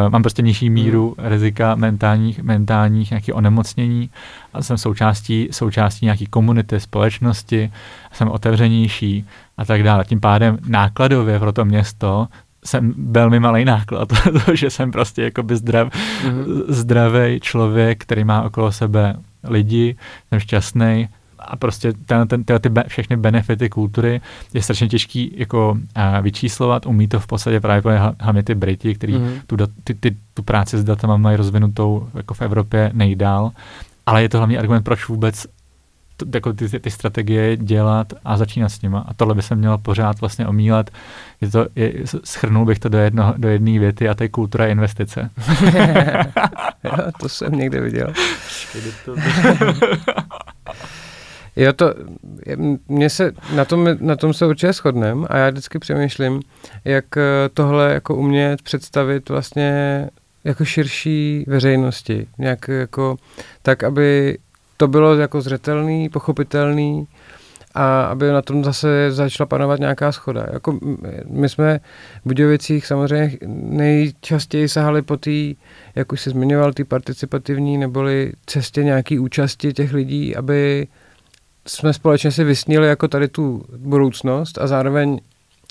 [0.04, 1.28] uh, mám prostě nižší míru mm-hmm.
[1.28, 4.10] rizika mentálních, mentálních nějakých onemocnění
[4.54, 7.72] a jsem součástí, součástí nějaký komunity, společnosti,
[8.12, 9.26] jsem otevřenější
[9.56, 10.04] a tak dále.
[10.04, 12.28] Tím pádem nákladově pro to město
[12.64, 14.08] jsem velmi malý náklad,
[14.46, 16.64] to, že jsem prostě jakoby zdrav, mm-hmm.
[16.68, 19.96] zdravý člověk, který má okolo sebe lidi,
[20.28, 21.08] jsem šťastný,
[21.46, 24.20] a prostě ten, ten, ty, ty be, všechny benefity kultury
[24.54, 29.14] je strašně těžký jako uh, vyčíslovat, umí to v podstatě právě hlavně ty Briti, kteří
[29.14, 29.40] mm-hmm.
[29.46, 33.50] tu, ty, ty, tu práci s datama mají rozvinutou jako v Evropě nejdál,
[34.06, 35.46] ale je to hlavní argument, proč vůbec
[36.16, 39.04] to, jako ty, ty strategie dělat a začínat s nima.
[39.08, 40.90] A tohle by se mělo pořád vlastně omílat.
[41.40, 41.92] Je to, je,
[42.24, 45.30] schrnul bych to do, jedno, do jedné věty a to je kultura investice.
[46.84, 48.12] jo, to jsem někde viděl.
[51.56, 51.94] Jo, to,
[52.88, 56.42] mě se, na tom, na tom se určitě shodnem a já vždycky přemýšlím,
[56.84, 57.22] jak eh,
[57.54, 60.08] tohle jako umět představit vlastně
[60.44, 62.26] jako širší veřejnosti.
[62.38, 63.16] Nějak jako,
[63.62, 64.38] tak, aby
[64.76, 67.06] to bylo jako zřetelný, pochopitelný
[67.74, 70.46] a aby na tom zase začala panovat nějaká schoda.
[70.52, 70.78] Jako
[71.30, 71.80] my jsme
[72.24, 75.30] v Budějovicích samozřejmě nejčastěji sahali po té,
[75.94, 80.86] jak už se zmiňoval, ty participativní neboli cestě nějaký účasti těch lidí, aby
[81.66, 85.20] jsme společně si vysnili jako tady tu budoucnost a zároveň,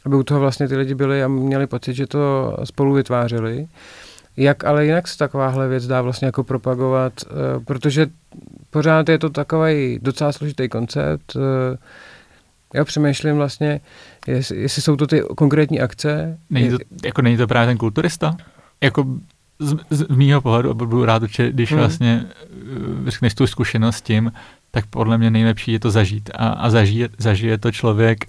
[0.06, 3.68] aby u toho vlastně ty lidi byli a měli pocit, že to spolu vytvářeli.
[4.38, 8.08] Jak ale jinak se takováhle věc dá vlastně jako propagovat, eh, protože
[8.70, 11.36] pořád je to takový docela složitý koncept.
[11.36, 11.78] Eh,
[12.74, 13.82] já přemýšlím vlastně,
[14.28, 16.38] jestli, jestli jsou to ty konkrétní akce.
[16.50, 18.38] Není to, jako není to právě ten kulturista?
[18.82, 19.06] Jako
[19.60, 21.80] z, z mýho pohledu, budu rád, když hmm.
[21.80, 24.32] vlastně eh, řekneš tu zkušenost s tím,
[24.76, 26.30] tak podle mě nejlepší je to zažít.
[26.36, 28.26] A, a zažije, zažije to člověk,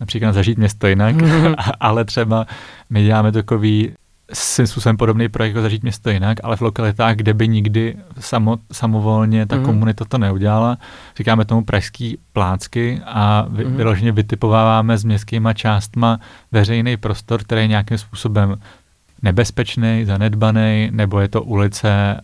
[0.00, 1.16] například zažít město jinak,
[1.80, 2.46] ale třeba
[2.90, 3.92] my děláme takový
[4.32, 8.58] svým způsobem podobný projekt jako zažít město jinak, ale v lokalitách, kde by nikdy samo,
[8.72, 9.64] samovolně ta mm.
[9.64, 10.78] komunita to neudělala.
[11.16, 13.76] Říkáme tomu pražský plácky a vy, mm.
[13.76, 16.20] vyloženě vytipováváme s městskýma částma
[16.52, 18.56] veřejný prostor, který nějakým způsobem
[19.22, 22.20] nebezpečný, zanedbaný, nebo je to ulice,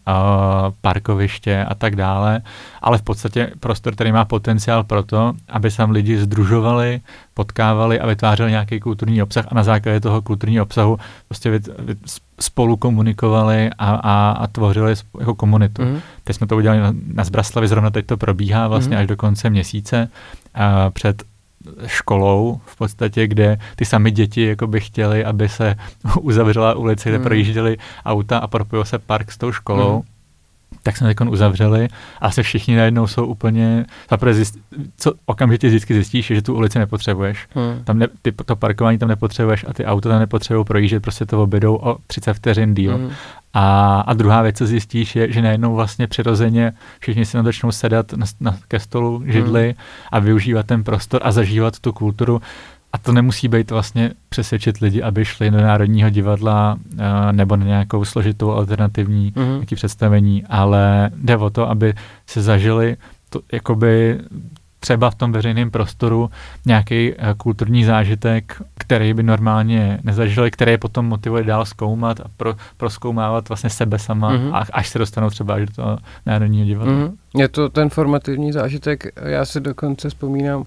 [0.80, 2.42] parkoviště a tak dále,
[2.82, 7.00] ale v podstatě prostor, který má potenciál pro to, aby se tam lidi združovali,
[7.34, 11.98] potkávali a vytvářeli nějaký kulturní obsah a na základě toho kulturního obsahu prostě vyt, vyt,
[12.40, 15.82] spolu komunikovali a, a, a tvořili jako komunitu.
[15.82, 16.00] Mm.
[16.24, 19.00] Teď jsme to udělali na, na Zbraslavi, zrovna teď to probíhá vlastně mm.
[19.00, 20.08] až do konce měsíce
[20.54, 21.22] a před
[21.86, 25.76] školou v podstatě, kde ty sami děti jako by chtěli, aby se
[26.20, 27.24] uzavřela ulice, kde mm.
[27.24, 29.96] projížděly auta a propojil se park s tou školou.
[29.96, 30.13] Mm.
[30.84, 31.88] Tak jsme teď uzavřeli
[32.20, 34.58] a se všichni najednou jsou úplně, zaprvé zjist,
[34.96, 37.48] co okamžitě vždycky zjistíš, že tu ulici nepotřebuješ.
[37.54, 37.84] Mm.
[37.84, 41.42] Tam ne, ty, to parkování tam nepotřebuješ a ty auta tam nepotřebují projíždět, prostě to
[41.42, 42.98] obědou o 30 vteřin díl.
[42.98, 43.10] Mm.
[43.54, 48.12] A, a druhá věc, co zjistíš, je, že najednou vlastně přirozeně všichni si začnou sedat
[48.12, 49.74] na, na, ke stolu židli hmm.
[50.12, 52.42] a využívat ten prostor a zažívat tu kulturu.
[52.94, 56.98] A to nemusí být vlastně přesvědčit lidi, aby šli do Národního divadla uh,
[57.32, 59.74] nebo na nějakou složitou alternativní mm-hmm.
[59.74, 61.94] představení, ale jde o to, aby
[62.26, 62.96] se zažili
[63.30, 64.20] to, jakoby
[64.80, 66.30] třeba v tom veřejném prostoru
[66.66, 72.24] nějaký uh, kulturní zážitek, který by normálně nezažili, který je potom motivuje dál zkoumat a
[72.36, 74.64] pro, proskoumávat vlastně sebe sama, mm-hmm.
[74.72, 76.94] až se dostanou třeba až do toho Národního divadla.
[76.94, 77.12] Mm-hmm.
[77.36, 80.64] Je to ten formativní zážitek, já si dokonce vzpomínám,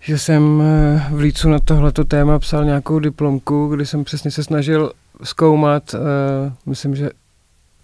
[0.00, 4.44] že jsem eh, v Lícu na tohleto téma psal nějakou diplomku, kdy jsem přesně se
[4.44, 6.00] snažil zkoumat, uh,
[6.66, 7.10] myslím, že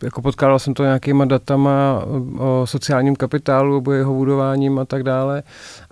[0.03, 2.05] jako potkával jsem to nějakýma datama
[2.39, 5.43] o sociálním kapitálu, o jeho budováním a tak dále.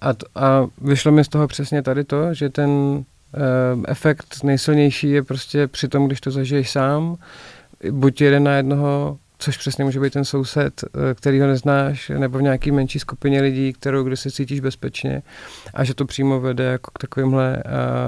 [0.03, 3.05] A, a vyšlo mi z toho přesně tady to, že ten uh,
[3.89, 7.17] efekt nejsilnější je prostě při tom, když to zažiješ sám,
[7.91, 12.43] buď jeden na jednoho, což přesně může být ten soused, který ho neznáš, nebo v
[12.43, 15.23] nějaký menší skupině lidí, kterou kde se cítíš bezpečně
[15.75, 17.63] a že to přímo vede jako k takovýmhle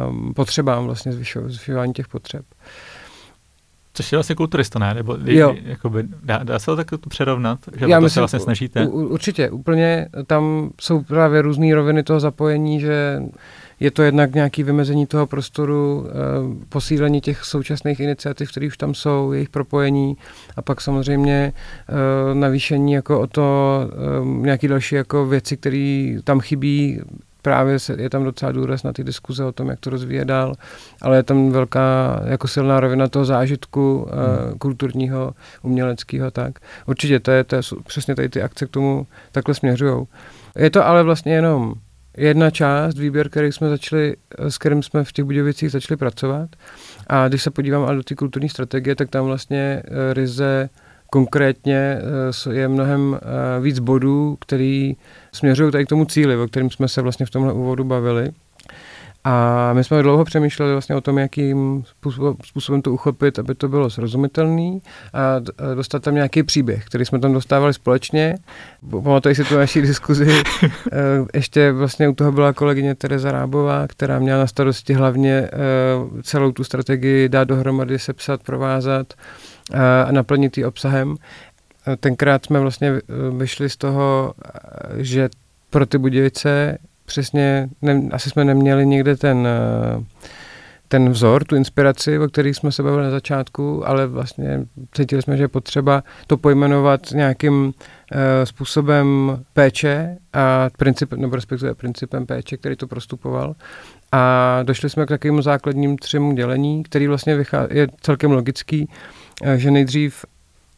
[0.09, 2.45] uh, potřebám, vlastně zvyšování těch potřeb.
[3.95, 4.95] Což je vlastně kulturista, ne?
[4.95, 5.55] Nebo jo.
[5.63, 7.59] Jakoby, dá, dá se to tak přerovnat?
[7.77, 8.87] Že Já to myslím, se vlastně snažíte?
[8.87, 13.23] U, určitě, úplně tam jsou právě různé roviny toho zapojení, že
[13.81, 16.13] je to jednak nějaké vymezení toho prostoru, eh,
[16.69, 20.17] posílení těch současných iniciativ, které už tam jsou, jejich propojení
[20.57, 26.41] a pak samozřejmě eh, navýšení jako o to eh, nějaké další jako věci, které tam
[26.41, 27.01] chybí,
[27.43, 30.55] právě se, je tam docela důraz na ty diskuze o tom, jak to rozvíje dál,
[31.03, 34.59] ale je tam velká jako silná rovina toho zážitku hmm.
[34.59, 36.59] kulturního, uměleckého tak.
[36.87, 40.07] Určitě to je, to je přesně tady ty akce k tomu takhle směřují.
[40.59, 41.75] Je to ale vlastně jenom
[42.17, 46.51] jedna část, výběr, který jsme začali, s kterým jsme v těch Budějovicích začali pracovat.
[47.07, 50.69] A když se podívám ale do té kulturní strategie, tak tam vlastně eh, ryze
[51.11, 51.99] konkrétně
[52.49, 54.97] eh, je mnohem eh, víc bodů, který
[55.33, 58.31] směřují tady k tomu cíli, o kterém jsme se vlastně v tomhle úvodu bavili.
[59.29, 61.85] A my jsme dlouho přemýšleli vlastně o tom, jakým
[62.45, 64.79] způsobem to uchopit, aby to bylo srozumitelné
[65.13, 65.21] a
[65.75, 68.35] dostat tam nějaký příběh, který jsme tam dostávali společně.
[68.91, 70.43] Pamatuji si tu naší diskuzi.
[70.93, 75.49] Eh, ještě vlastně u toho byla kolegyně Tereza Rábová, která měla na starosti hlavně eh,
[76.23, 79.15] celou tu strategii dát dohromady, sepsat, provázat
[79.73, 81.17] eh, a naplnit ji obsahem.
[82.01, 83.01] Tenkrát jsme vlastně
[83.39, 84.35] vyšli z toho,
[84.97, 85.29] že
[85.71, 90.05] pro ty Budějice přesně, ne, asi jsme neměli někde ten, eh,
[90.89, 95.37] ten vzor, tu inspiraci, o který jsme se bavili na začátku, ale vlastně cítili jsme,
[95.37, 97.73] že je potřeba to pojmenovat nějakým uh,
[98.45, 103.55] způsobem péče a princip, nebo respektive principem péče, který to prostupoval.
[104.13, 108.89] A došli jsme k takovému základním třemu dělení, který vlastně je celkem logický,
[109.43, 110.25] uh, že nejdřív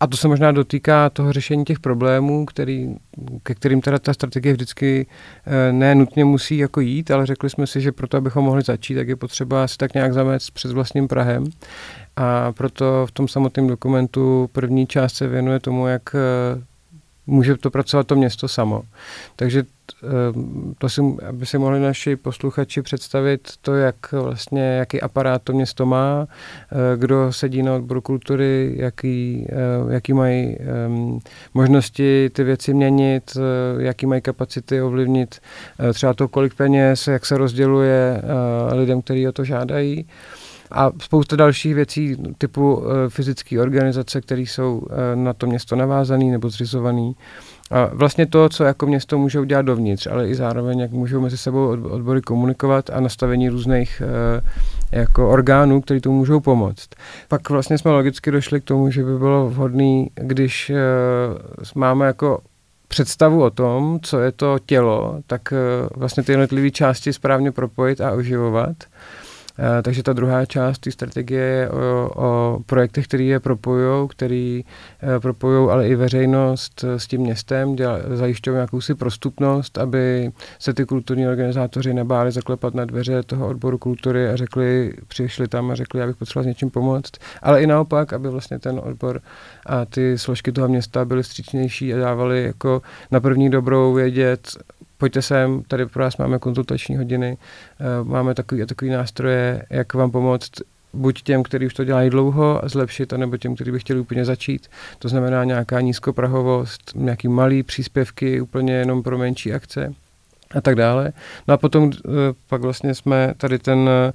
[0.01, 2.95] a to se možná dotýká toho řešení těch problémů, který,
[3.43, 5.07] ke kterým teda ta strategie vždycky
[5.47, 8.95] eh, ne nutně musí jako jít, ale řekli jsme si, že proto, abychom mohli začít,
[8.95, 11.45] tak je potřeba si tak nějak zamést před vlastním Prahem.
[12.17, 16.63] A proto v tom samotném dokumentu první část se věnuje tomu, jak eh,
[17.29, 18.83] může to pracovat to město samo.
[19.37, 19.65] Takže
[20.05, 20.07] eh,
[20.79, 25.87] to si, aby si mohli naši posluchači představit to, jak vlastně, jaký aparát to město
[25.87, 29.55] má, eh, kdo sedí na odboru kultury, jaký, eh,
[29.95, 30.59] jaký mají
[31.55, 33.37] možnosti ty věci měnit,
[33.79, 35.41] jaký mají kapacity ovlivnit
[35.95, 38.23] třeba to, kolik peněz, jak se rozděluje
[38.73, 40.07] lidem, kteří o to žádají
[40.71, 46.25] a spousta dalších věcí typu uh, fyzické organizace, které jsou uh, na to město navázané
[46.25, 47.13] nebo zřizované.
[47.71, 51.39] A vlastně to, co jako město může udělat dovnitř, ale i zároveň, jak můžou mezi
[51.39, 54.49] sebou odbory komunikovat a nastavení různých uh,
[54.93, 56.89] jako orgánů, které tomu můžou pomoct.
[57.29, 60.73] Pak vlastně jsme logicky došli k tomu, že by bylo vhodné, když
[61.75, 62.41] máme jako
[62.89, 65.53] představu o tom, co je to tělo, tak
[65.97, 68.77] vlastně ty jednotlivé části správně propojit a oživovat.
[69.59, 74.65] Eh, takže ta druhá část té strategie je o, o projektech, které je propojují, který
[75.17, 77.77] eh, propojují ale i veřejnost s tím městem,
[78.15, 83.79] zajišťují nějakou si prostupnost, aby se ty kulturní organizátoři nebáli zaklepat na dveře toho odboru
[83.79, 87.67] kultury a řekli, přišli tam a řekli, já bych potřeboval s něčím pomoct, ale i
[87.67, 89.21] naopak, aby vlastně ten odbor
[89.67, 94.49] a ty složky toho města byly stříčnější a dávali jako na první dobrou vědět,
[94.99, 97.39] pojďte sem, tady pro vás máme konzultační hodiny,
[97.81, 100.51] eh, máme takový a takový nástroje, jak vám pomoct
[100.93, 104.25] buď těm, kteří už to dělají dlouho a zlepšit, anebo těm, kteří by chtěli úplně
[104.25, 104.69] začít.
[104.99, 109.95] To znamená nějaká nízkoprahovost, nějaký malý příspěvky, úplně jenom pro menší akce
[110.55, 111.13] a tak dále.
[111.49, 112.11] No a potom eh,
[112.49, 114.13] pak vlastně jsme tady ten eh,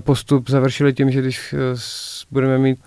[0.00, 1.54] postup završili tím, že když
[2.30, 2.78] budeme mít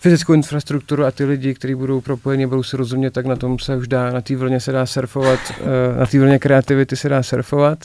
[0.00, 3.76] fyzickou infrastrukturu a ty lidi, kteří budou propojeni, budou se rozumět, tak na tom se
[3.76, 7.22] už dá, na té vlně se dá surfovat, eh, na té vlně kreativity se dá
[7.22, 7.78] surfovat.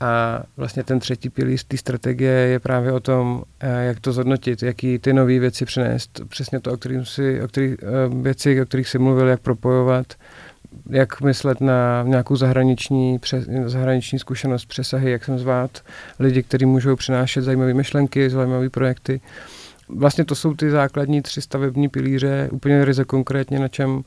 [0.00, 4.62] A vlastně ten třetí pilíř té strategie je právě o tom, eh, jak to zhodnotit,
[4.62, 8.66] jaký ty nové věci přinést, přesně to, o kterých si, o kterých, eh, věci, o
[8.66, 10.06] kterých si mluvil, jak propojovat,
[10.90, 15.82] jak myslet na nějakou zahraniční, přes, zahraniční zkušenost, přesahy, jak jsem zvát
[16.18, 19.20] lidi, kteří můžou přinášet zajímavé myšlenky, zajímavé projekty.
[19.88, 24.02] Vlastně to jsou ty základní tři stavební pilíře, úplně ryze konkrétně, na čem,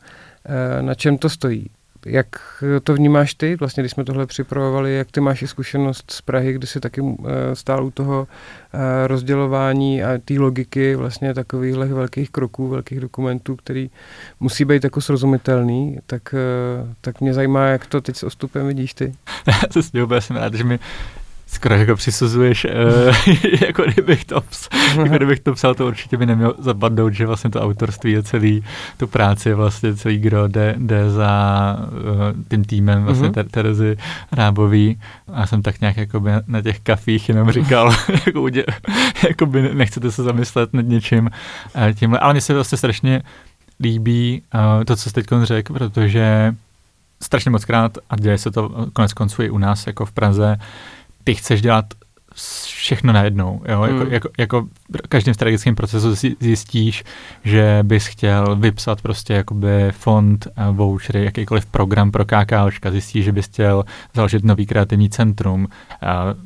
[0.45, 1.69] eh, na čem to stojí.
[2.05, 2.27] Jak
[2.83, 6.53] to vnímáš ty, vlastně když jsme tohle připravovali, jak ty máš i zkušenost z Prahy,
[6.53, 8.27] kdy jsi taky eh, stál u toho
[8.73, 13.89] eh, rozdělování a té logiky vlastně takových velkých kroků, velkých dokumentů, který
[14.39, 16.35] musí být jako srozumitelný, tak,
[17.01, 19.13] tak mě zajímá, jak to teď s ostupem vidíš ty.
[19.47, 20.79] Já se s jsem rád, že mi
[21.57, 24.41] skoro jako přisuzuješ, uh, jako, kdybych to,
[24.97, 28.63] jako kdybych to psal, to určitě by neměl zapadnout, že vlastně to autorství je celý,
[28.97, 31.31] tu práci vlastně celý gro jde, jde za
[31.79, 33.49] uh, tím týmem vlastně mm-hmm.
[33.51, 33.97] Terezy
[34.31, 34.99] Rábový.
[35.33, 38.65] A jsem tak nějak jakoby na těch kafích jenom říkal, jako, udě,
[39.27, 41.29] jakoby nechcete se zamyslet nad něčím
[41.75, 42.19] uh, tímhle.
[42.19, 43.21] Ale mně se vlastně strašně
[43.79, 46.55] líbí uh, to, co jsi teď řekl, protože
[47.21, 50.57] strašně moc krát, a děje se to konec konců i u nás, jako v Praze,
[51.27, 51.85] ty chceš dělat
[52.65, 53.61] všechno najednou.
[53.67, 53.83] Jo?
[53.83, 54.11] Jako, mm.
[54.11, 54.67] jako, jako
[55.03, 57.03] v každém strategickém procesu zjistíš,
[57.43, 63.31] že bys chtěl vypsat prostě jakoby fond, uh, vouchery, jakýkoliv program pro KKOčka, zjistíš, že
[63.31, 65.69] bys chtěl založit nový kreativní centrum, uh,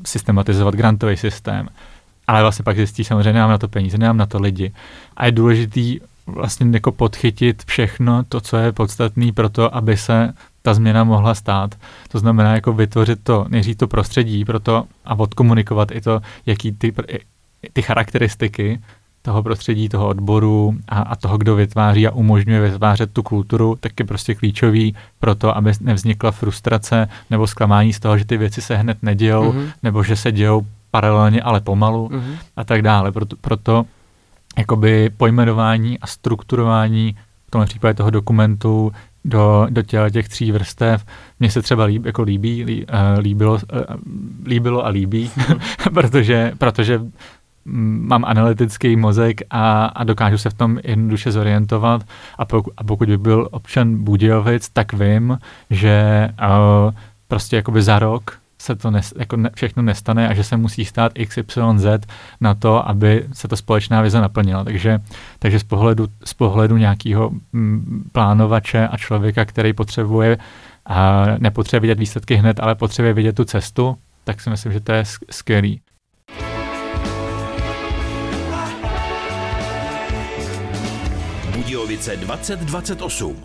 [0.05, 1.67] systematizovat grantový systém.
[2.27, 4.73] Ale vlastně pak zjistíš, samozřejmě nemám na to peníze, nemám na to lidi.
[5.17, 10.33] A je důležitý vlastně jako podchytit všechno to, co je podstatné pro to, aby se
[10.61, 11.75] ta změna mohla stát.
[12.07, 16.71] To znamená jako vytvořit to, nejdřív to prostředí pro to a odkomunikovat i to, jaký
[16.71, 16.93] ty,
[17.73, 18.81] ty charakteristiky
[19.21, 23.99] toho prostředí, toho odboru a, a toho, kdo vytváří a umožňuje vytvářet tu kulturu, tak
[23.99, 28.61] je prostě klíčový pro to, aby nevznikla frustrace nebo zklamání z toho, že ty věci
[28.61, 29.71] se hned nedějou, mm-hmm.
[29.83, 32.35] nebo že se dějou paralelně, ale pomalu mm-hmm.
[32.55, 33.11] a tak dále.
[33.11, 33.85] Proto, proto
[34.57, 37.15] jakoby pojmenování a strukturování
[37.47, 38.91] v tomhle případě toho dokumentu
[39.25, 41.05] do, do těle těch tří vrstev.
[41.39, 43.59] Mně se třeba líb, jako líbí, lí, uh, líbilo, uh,
[44.45, 45.31] líbilo a líbí,
[45.93, 47.01] protože, protože
[47.65, 52.03] mám analytický mozek a, a dokážu se v tom jednoduše zorientovat
[52.37, 55.37] a, pokud, a pokud by byl občan Budějovic, tak vím,
[55.69, 56.93] že uh,
[57.27, 60.85] prostě jakoby za rok se to nes, jako ne, všechno nestane a že se musí
[60.85, 61.85] stát XYZ
[62.41, 64.63] na to, aby se ta společná vize naplnila.
[64.63, 64.99] Takže,
[65.39, 70.37] takže z pohledu, z pohledu nějakého mm, plánovače a člověka, který potřebuje
[70.85, 74.91] a nepotřebuje vidět výsledky hned, ale potřebuje vidět tu cestu, tak si myslím, že to
[74.91, 75.81] je skvělý.
[81.55, 83.43] Budějovice 2028.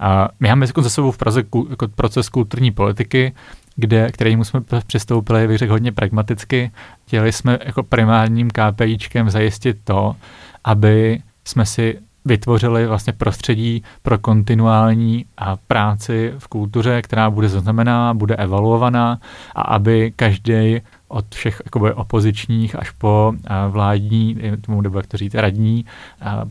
[0.00, 3.34] A my máme za sebou v Praze jako proces kulturní politiky,
[3.76, 6.70] kde, kterému jsme přistoupili, bych řekl, hodně pragmaticky.
[7.06, 10.16] Chtěli jsme jako primárním KPIčkem zajistit to,
[10.64, 18.14] aby jsme si vytvořili vlastně prostředí pro kontinuální a práci v kultuře, která bude zaznamená,
[18.14, 19.18] bude evaluovaná
[19.54, 23.32] a aby každý od všech jakoby, opozičních až po
[23.68, 25.84] vládní, tomu nebo jak to říct, radní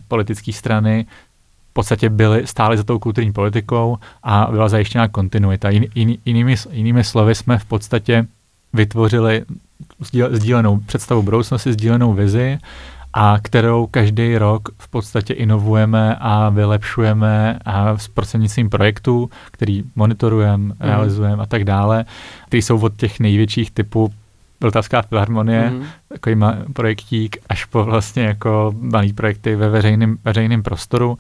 [0.08, 1.06] politické strany
[1.76, 5.70] podstatě byli, stáli za tou kulturní politikou a byla zajištěna kontinuita.
[5.70, 8.28] Jiný, jiný, jinými, jinými slovy jsme v podstatě
[8.74, 9.46] vytvořili
[10.32, 12.58] sdílenou představu budoucnosti, sdílenou vizi,
[13.14, 20.58] a kterou každý rok v podstatě inovujeme a vylepšujeme a s prostřednictvím projektů, který monitorujeme,
[20.58, 20.74] mm.
[20.80, 22.06] realizujeme a tak dále,
[22.50, 24.14] ty jsou od těch největších typů
[24.62, 25.86] Vltavská filharmonie, mm.
[26.10, 26.36] takový
[26.74, 31.18] projektík, až po vlastně jako malý projekty ve veřejném, veřejném prostoru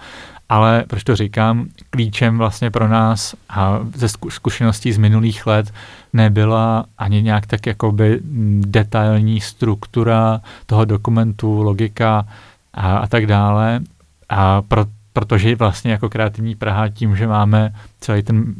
[0.50, 5.74] ale proč to říkám, klíčem vlastně pro nás a ze zkušeností z minulých let
[6.14, 8.20] nebyla ani nějak tak jakoby
[8.60, 12.26] detailní struktura toho dokumentu, logika
[12.74, 13.80] a, a tak dále.
[14.30, 18.56] A pro, protože vlastně jako kreativní Praha tím, že máme celý ten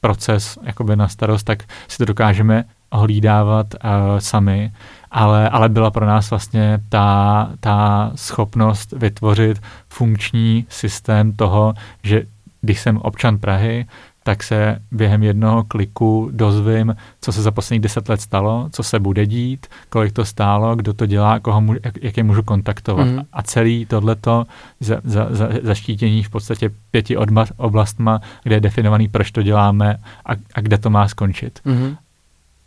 [0.00, 4.72] proces jakoby na starost, tak si to dokážeme ohlídávat uh, sami
[5.10, 9.58] ale, ale byla pro nás vlastně ta, ta schopnost vytvořit
[9.88, 12.22] funkční systém toho, že
[12.60, 13.86] když jsem občan Prahy,
[14.22, 18.98] tak se během jednoho kliku dozvím, co se za posledních deset let stalo, co se
[18.98, 23.06] bude dít, kolik to stálo, kdo to dělá, koho můžu, jak, jak je můžu kontaktovat.
[23.06, 23.20] Mm.
[23.32, 24.46] A celý tohleto
[24.80, 29.96] za, za, za, zaštítění v podstatě pěti odma, oblastma, kde je definovaný, proč to děláme
[30.26, 31.60] a, a kde to má skončit.
[31.64, 31.96] Mm.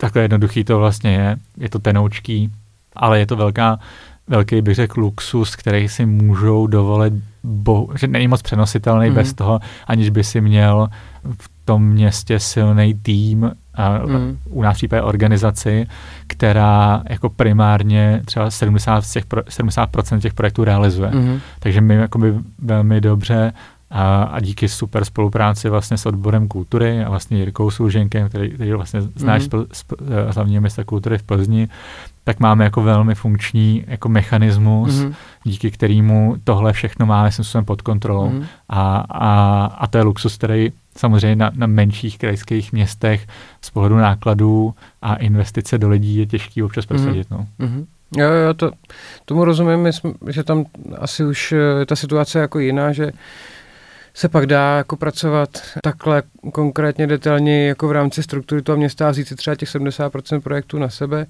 [0.02, 2.52] Takhle jednoduchý to vlastně je, je to tenoučký,
[2.96, 3.80] ale je to velká,
[4.28, 9.16] velký, bych řekl, luxus, který si můžou dovolit, bo, že není moc přenositelný mm.
[9.16, 10.88] bez toho, aniž by si měl
[11.42, 14.38] v tom městě silný tým, a mm.
[14.50, 15.88] u nás případě organizaci,
[16.28, 21.12] která jako primárně třeba 70, z těch, 70% těch projektů realizuje.
[21.12, 21.40] Mm.
[21.60, 23.54] Takže my jakoby velmi dobře
[23.92, 28.74] a, a díky super spolupráci vlastně s odborem kultury a vlastně Jirkou Služenkem, který, který
[28.74, 29.66] vlastně znáš mm-hmm.
[29.74, 29.86] z,
[30.32, 31.68] z hlavního města kultury v Plzni,
[32.24, 35.14] tak máme jako velmi funkční jako mechanismus, mm-hmm.
[35.44, 38.30] díky kterému tohle všechno máme svým pod kontrolou.
[38.30, 38.46] Mm-hmm.
[38.70, 43.28] A, a, a to je luxus, který samozřejmě na, na menších krajských městech
[43.62, 47.30] z pohledu nákladů a investice do lidí je těžký občas prosadit.
[47.30, 47.46] Mm-hmm.
[47.60, 47.68] No.
[47.68, 47.86] Mm-hmm.
[48.18, 48.72] Jo, jo, to,
[49.26, 50.66] tomu rozumím, jsme, že tam
[50.98, 53.12] asi už je ta situace jako jiná, že
[54.14, 55.50] se pak dá jako pracovat
[55.84, 60.42] takhle konkrétně detailně jako v rámci struktury toho města a vzít si třeba těch 70%
[60.42, 61.26] projektů na sebe.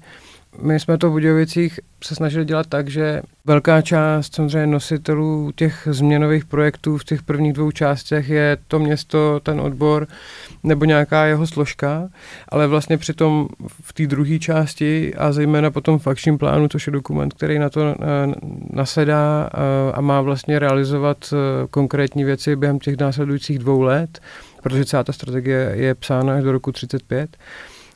[0.60, 5.88] My jsme to v Budějovicích se snažili dělat tak, že velká část samozřejmě nositelů těch
[5.90, 10.06] změnových projektů v těch prvních dvou částech je to město, ten odbor
[10.62, 12.08] nebo nějaká jeho složka,
[12.48, 13.48] ale vlastně přitom
[13.82, 17.70] v té druhé části a zejména potom v akčním plánu, což je dokument, který na
[17.70, 17.94] to eh,
[18.70, 24.20] nasedá eh, a má vlastně realizovat eh, konkrétní věci během těch následujících dvou let,
[24.62, 27.36] protože celá ta strategie je psána až do roku 35,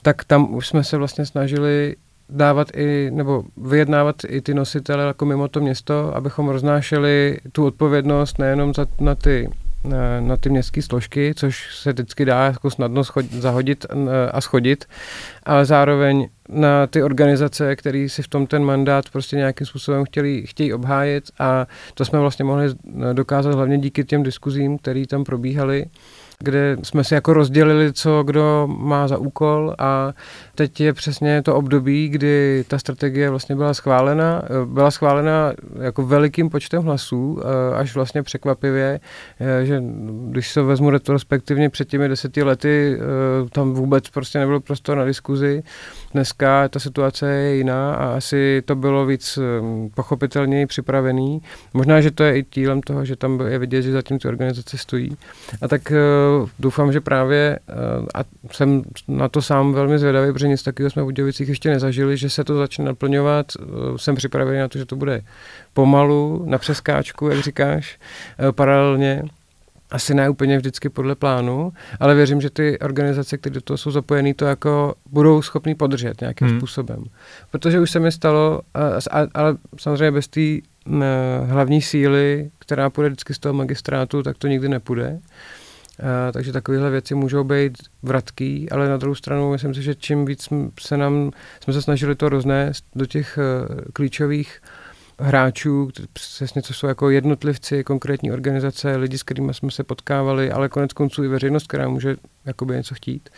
[0.02, 1.96] tak tam už jsme se vlastně snažili
[2.29, 8.39] dávat i, nebo vyjednávat i ty nositele jako mimo to město, abychom roznášeli tu odpovědnost
[8.39, 9.51] nejenom za, na ty
[10.20, 13.87] na, ty městské složky, což se vždycky dá jako snadno schod, zahodit
[14.31, 14.85] a schodit,
[15.43, 20.47] ale zároveň na ty organizace, které si v tom ten mandát prostě nějakým způsobem chtěli,
[20.47, 21.31] chtějí obhájit.
[21.39, 22.66] A to jsme vlastně mohli
[23.12, 25.87] dokázat hlavně díky těm diskuzím, které tam probíhaly
[26.39, 30.12] kde jsme si jako rozdělili, co kdo má za úkol a
[30.55, 34.43] teď je přesně to období, kdy ta strategie vlastně byla schválena.
[34.64, 39.01] Byla schválena jako velikým počtem hlasů, eh, až vlastně překvapivě,
[39.41, 39.82] eh, že
[40.28, 45.05] když se vezmu retrospektivně před těmi deseti lety, eh, tam vůbec prostě nebylo prostor na
[45.05, 45.62] diskuzi.
[46.12, 49.38] Dneska ta situace je jiná a asi to bylo víc
[49.94, 51.42] pochopitelněji připravený.
[51.74, 54.78] Možná, že to je i cílem toho, že tam je vidět, že zatím ty organizace
[54.78, 55.16] stojí.
[55.62, 55.92] A tak
[56.59, 57.59] doufám, že právě,
[58.14, 58.20] a
[58.52, 62.30] jsem na to sám velmi zvědavý, protože nic takového jsme v Budějovicích ještě nezažili, že
[62.30, 63.46] se to začne naplňovat.
[63.96, 65.22] Jsem připravený na to, že to bude
[65.74, 67.98] pomalu, na přeskáčku, jak říkáš,
[68.50, 69.22] paralelně
[69.97, 73.90] asi ne úplně vždycky podle plánu, ale věřím, že ty organizace, které do toho jsou
[73.90, 76.59] zapojené, to jako budou schopný podržet nějakým hmm.
[76.59, 77.05] způsobem.
[77.51, 78.80] Protože už se mi stalo, a,
[79.20, 80.40] a, ale samozřejmě bez té
[81.44, 85.20] hlavní síly, která půjde vždycky z toho magistrátu, tak to nikdy nepůjde.
[86.32, 90.49] Takže takovéhle věci můžou být vratký, ale na druhou stranu myslím si, že čím víc
[90.80, 91.30] se nám,
[91.61, 94.61] jsme se snažili to roznést do těch uh, klíčových
[95.19, 100.69] hráčů, přesně co jsou jako jednotlivci, konkrétní organizace, lidi, s kterými jsme se potkávali, ale
[100.69, 103.29] konec konců i veřejnost, která může jakoby něco chtít.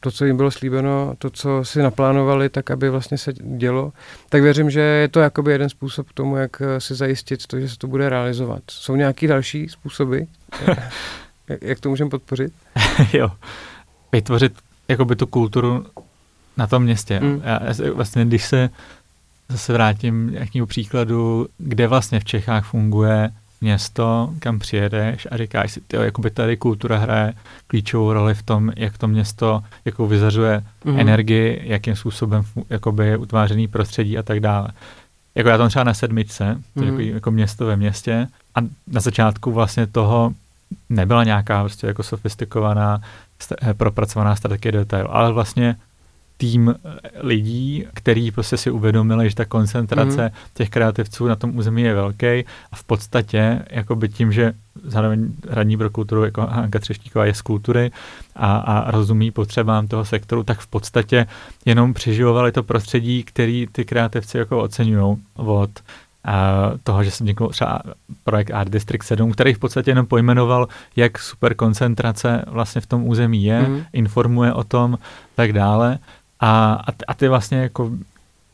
[0.00, 3.92] To, co jim bylo slíbeno, to, co si naplánovali, tak aby vlastně se dělo.
[4.28, 7.68] Tak věřím, že je to jakoby jeden způsob k tomu, jak si zajistit to, že
[7.68, 8.62] se to bude realizovat.
[8.70, 10.18] Jsou nějaký další způsoby?
[11.48, 12.52] Jak, jak to můžeme podpořit?
[13.12, 13.30] jo,
[14.12, 14.52] vytvořit
[14.88, 15.86] jakoby tu kulturu
[16.56, 17.20] na tom městě.
[17.20, 17.42] Mm.
[17.44, 17.60] Já,
[17.94, 18.70] vlastně, když se
[19.48, 23.30] zase vrátím k nějakému příkladu, kde vlastně v Čechách funguje
[23.60, 27.32] město, kam přijedeš a říkáš si, tyjo, jakoby tady kultura hraje
[27.66, 31.00] klíčovou roli v tom, jak to město jako vyzařuje mm.
[31.00, 34.68] energii, jakým způsobem jakoby je utvářený prostředí a tak dále.
[35.34, 36.86] Jako já tam třeba na sedmičce, to mm.
[36.86, 40.32] jako, jako město ve městě a na začátku vlastně toho
[40.88, 43.00] nebyla nějaká prostě jako sofistikovaná,
[43.62, 45.76] eh, propracovaná strategie detail, ale vlastně
[46.38, 50.30] tým eh, lidí, který prostě si uvědomili, že ta koncentrace mm.
[50.54, 53.62] těch kreativců na tom území je velký a v podstatě
[53.94, 54.52] by tím, že
[54.84, 57.90] zároveň radní pro kulturu jako Hanka Třeštíková je z kultury
[58.36, 61.26] a, a rozumí potřebám toho sektoru, tak v podstatě
[61.64, 65.70] jenom přeživovali to prostředí, který ty kreativci jako oceňují od
[66.82, 67.82] toho, že jsem vznikl třeba
[68.24, 73.08] projekt Art District 7, který v podstatě jenom pojmenoval, jak super koncentrace vlastně v tom
[73.08, 73.82] území je, mm.
[73.92, 74.98] informuje o tom,
[75.34, 75.98] tak dále.
[76.40, 77.90] A, a ty vlastně jako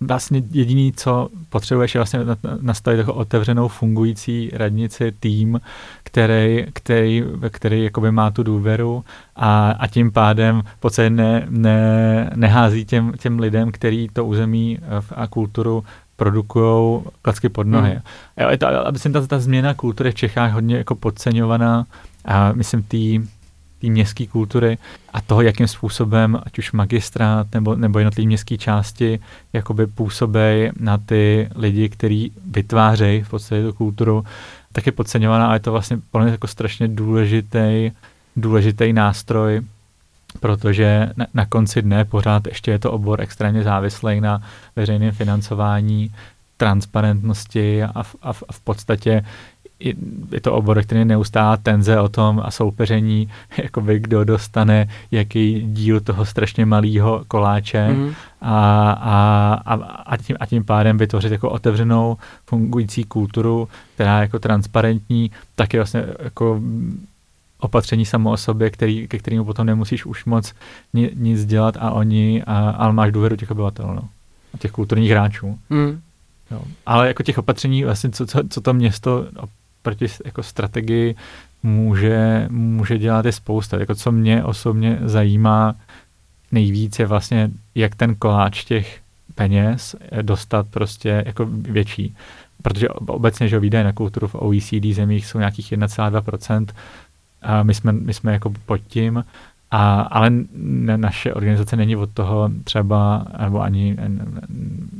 [0.01, 2.21] vlastně jediný, co potřebuješ, je vlastně
[2.61, 5.61] nastavit jako otevřenou fungující radnici, tým,
[6.03, 9.05] který, který, který jakoby má tu důvěru
[9.37, 14.79] a, a tím pádem v podstatě ne, ne, nehází těm, těm lidem, který to území
[15.11, 15.85] a kulturu
[16.17, 17.91] produkují klacky pod nohy.
[17.91, 18.01] Hmm.
[18.41, 21.87] Jo, je to, myslím, ta, ta změna kultury v Čechách hodně jako podceňovaná
[22.25, 22.97] a myslím té
[23.85, 24.79] té městské kultury
[25.13, 29.21] a toho, jakým způsobem, ať už magistrát nebo, nebo jednotlivé městské části,
[29.53, 34.25] jakoby působí na ty lidi, kteří vytvářejí v podstatě tu kulturu,
[34.73, 37.91] tak je podceňovaná a je to vlastně pro jako strašně důležitý,
[38.37, 39.61] důležitý nástroj
[40.41, 44.43] protože na, na konci dne pořád ještě je to obor extrémně závislý na
[44.77, 46.11] veřejném financování,
[46.57, 49.25] transparentnosti a, v, a, v, a v podstatě
[50.33, 53.29] je to obor, který je neustálá tenze o tom a soupeření,
[53.63, 58.13] jakoby kdo dostane jaký díl toho strašně malého koláče mm.
[58.41, 59.75] a, a, a,
[60.07, 62.17] a, tím, a tím pádem vytvořit jako otevřenou
[62.47, 66.61] fungující kulturu, která je jako transparentní, tak je vlastně jako
[67.61, 70.55] opatření samo o sobě, který, ke kterému potom nemusíš už moc
[70.95, 74.09] ni, nic dělat a oni, a, ale máš důvěru těch obyvatel, no.
[74.55, 75.59] A těch kulturních hráčů.
[75.71, 76.01] Mm.
[76.51, 76.63] Jo.
[76.87, 79.27] Ale jako těch opatření, vlastně, co, co, co to město
[79.85, 81.15] proti jako strategii
[81.63, 83.79] může, může dělat i spousta.
[83.79, 85.75] Jako co mě osobně zajímá
[86.53, 89.01] nejvíc je vlastně, jak ten koláč těch
[89.35, 92.17] peněz dostat prostě jako větší.
[92.63, 96.67] Protože obecně, že výdaje na kulturu v OECD zemích jsou nějakých 1,2%,
[97.43, 99.25] a my jsme, my jsme jako pod tím,
[99.71, 100.31] a, ale
[100.97, 103.97] naše organizace není od toho třeba, nebo ani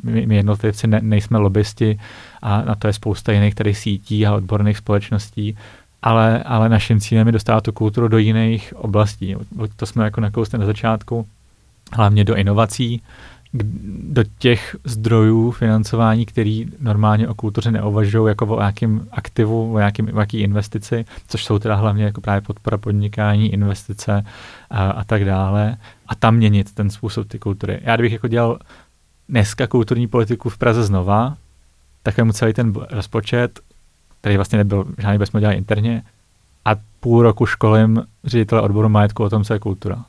[0.03, 2.01] my, my jednotlivci ne, nejsme lobbysti
[2.45, 5.57] a na to je spousta jiných tady sítí a odborných společností,
[6.03, 9.37] ale, ale naším cílem je dostat tu kulturu do jiných oblastí.
[9.77, 11.27] To jsme jako nakousli na začátku,
[11.93, 13.03] hlavně do inovací,
[14.03, 20.17] do těch zdrojů financování, který normálně o kultuře neuvažují jako o nějakém aktivu, o, nějakým,
[20.17, 24.25] o investici, což jsou teda hlavně jako právě podpora podnikání, investice
[24.71, 25.77] a, a tak dále.
[26.09, 27.81] A tam měnit ten způsob ty kultury.
[27.83, 28.59] Já kdybych jako dělal
[29.29, 31.37] dneska kulturní politiku v Praze znova,
[32.05, 33.61] tak mu celý ten rozpočet,
[34.21, 36.03] který vlastně nebyl žádný, bychom dělali interně,
[36.65, 40.05] a půl roku školím ředitele odboru majetku o tom, co je kultura.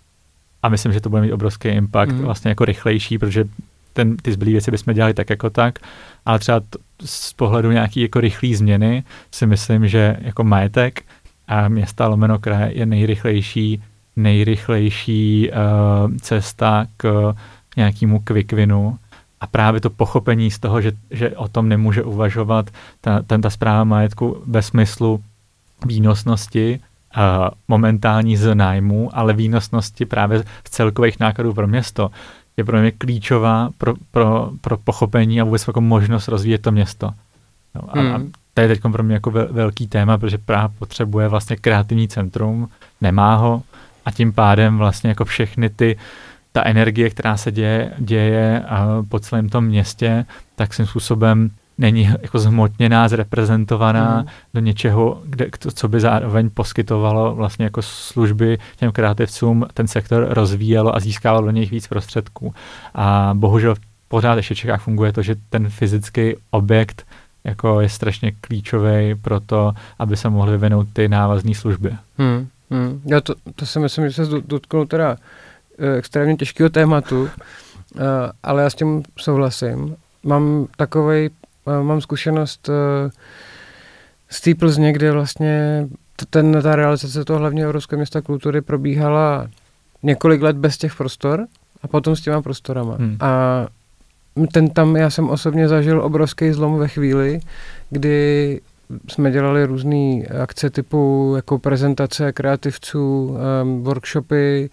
[0.63, 2.21] A myslím, že to bude mít obrovský impact, mm.
[2.21, 3.45] vlastně jako rychlejší, protože
[3.93, 5.79] ten, ty zbylé věci bychom dělali tak jako tak,
[6.25, 11.03] ale třeba t, z pohledu nějaký jako rychlý změny si myslím, že jako majetek
[11.47, 13.83] a města lomeno kraje je nejrychlejší,
[14.15, 17.33] nejrychlejší uh, cesta k
[17.77, 18.97] nějakému quick winu
[19.41, 22.69] a právě to pochopení z toho, že, že o tom nemůže uvažovat
[23.01, 25.23] ta, ten, ta zpráva majetku ve smyslu
[25.85, 26.79] výnosnosti,
[27.17, 27.23] uh,
[27.67, 32.11] momentální z nájmu, ale výnosnosti právě z celkových nákladů pro město
[32.57, 37.11] je pro mě klíčová pro, pro, pro pochopení a vůbec jako možnost rozvíjet to město.
[37.75, 38.15] No, a, hmm.
[38.15, 38.21] a
[38.53, 42.69] to je teď pro mě jako velký téma, protože Praha potřebuje vlastně kreativní centrum,
[43.01, 43.63] nemá ho
[44.05, 45.97] a tím pádem vlastně jako všechny ty
[46.55, 48.63] ta energie, která se děje, děje
[49.09, 50.25] po celém tom městě,
[50.55, 54.27] tak svým způsobem není jako zhmotněná, zreprezentovaná mm.
[54.53, 60.95] do něčeho, kde, co by zároveň poskytovalo vlastně jako služby těm kreativcům, ten sektor rozvíjelo
[60.95, 62.53] a získávalo do něj víc prostředků.
[62.93, 63.75] A bohužel
[64.07, 67.05] pořád ještě v Čechách funguje to, že ten fyzický objekt
[67.43, 71.95] jako je strašně klíčový pro to, aby se mohly vyvinout ty návazné služby.
[72.17, 73.01] Hmm, hmm.
[73.05, 75.17] Já to, to si myslím, že se dotknul teda
[75.97, 77.29] extrémně těžkého tématu, uh,
[78.43, 79.95] ale já s tím souhlasím.
[80.23, 81.29] Mám takový
[81.65, 83.11] mám zkušenost eh,
[84.29, 85.87] z té Plzně, kde vlastně
[86.29, 89.47] ten, ta realizace toho hlavního Evropského města kultury probíhala
[90.03, 91.47] několik let bez těch prostor
[91.81, 92.95] a potom s těma prostorama.
[92.95, 93.17] Hmm.
[93.19, 93.67] A
[94.51, 97.39] ten tam, já jsem osobně zažil obrovský zlom ve chvíli,
[97.89, 98.61] kdy
[99.07, 103.27] jsme dělali různé akce typu jako prezentace kreativců,
[103.63, 104.69] um, workshopy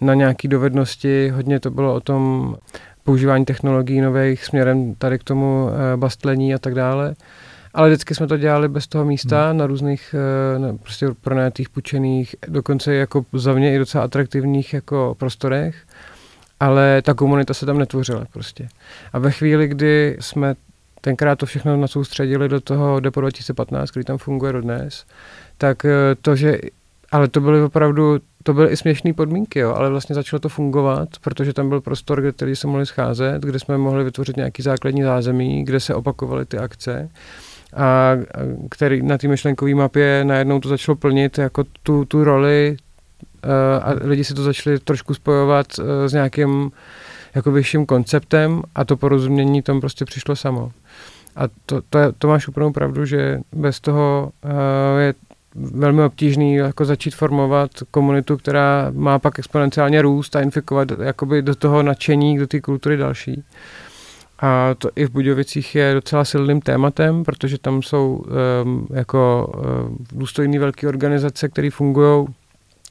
[0.00, 1.28] na nějaké dovednosti.
[1.28, 2.56] Hodně to bylo o tom
[3.04, 7.14] používání technologií nových směrem tady k tomu e, bastlení a tak dále.
[7.74, 9.58] Ale vždycky jsme to dělali bez toho místa hmm.
[9.58, 15.16] na různých e, na prostě pronajatých, půjčených, dokonce jako za mě i docela atraktivních jako
[15.18, 15.76] prostorech,
[16.60, 18.68] ale ta komunita se tam netvořila prostě.
[19.12, 20.54] A ve chvíli, kdy jsme
[21.04, 25.06] tenkrát to všechno nasoustředili do toho Depo 2015, který tam funguje dodnes,
[25.58, 25.90] tak e,
[26.20, 26.58] to, že
[27.12, 31.08] ale to byly opravdu, to byly i směšné podmínky, jo, ale vlastně začalo to fungovat,
[31.20, 35.02] protože tam byl prostor, kde tady se mohli scházet, kde jsme mohli vytvořit nějaký základní
[35.02, 37.08] zázemí, kde se opakovaly ty akce
[37.76, 38.12] a
[38.70, 42.76] který na té myšlenkové mapě najednou to začalo plnit jako tu, tu roli
[43.44, 43.50] uh,
[43.82, 46.70] a lidi si to začali trošku spojovat uh, s nějakým
[47.34, 50.72] jako vyšším konceptem a to porozumění tam prostě přišlo samo.
[51.36, 54.50] A to, to, to máš úplnou pravdu, že bez toho uh,
[55.00, 55.14] je
[55.54, 61.54] velmi obtížný jako začít formovat komunitu, která má pak exponenciálně růst a infikovat jakoby do
[61.54, 63.44] toho nadšení, do té kultury další.
[64.38, 68.24] A to i v Budějovicích je docela silným tématem, protože tam jsou
[68.64, 72.26] um, jako um, důstojné velké organizace, které fungují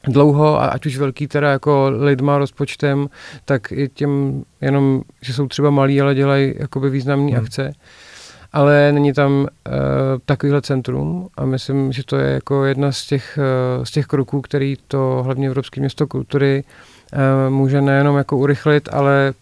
[0.07, 3.09] dlouho a ať už velký teda jako lidma, rozpočtem,
[3.45, 7.43] tak i těm jenom, že jsou třeba malí, ale dělají jakoby významné hmm.
[7.43, 7.73] akce
[8.53, 9.47] ale není tam uh,
[10.25, 13.39] takovýhle centrum a myslím, že to je jako jedna z těch,
[13.77, 16.63] uh, z těch kroků, který to hlavně Evropské město kultury
[17.13, 19.33] uh, může nejenom jako urychlit, ale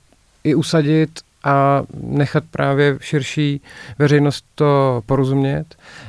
[0.44, 1.10] i usadit
[1.44, 3.62] a nechat právě širší
[4.00, 5.66] veřejnost to porozumět.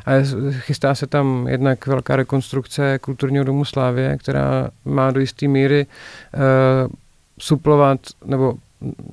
[0.06, 0.10] A
[0.50, 5.86] chystá se tam jednak velká rekonstrukce kulturního domu Slávě, která má do jisté míry
[6.34, 6.92] uh,
[7.38, 8.54] suplovat nebo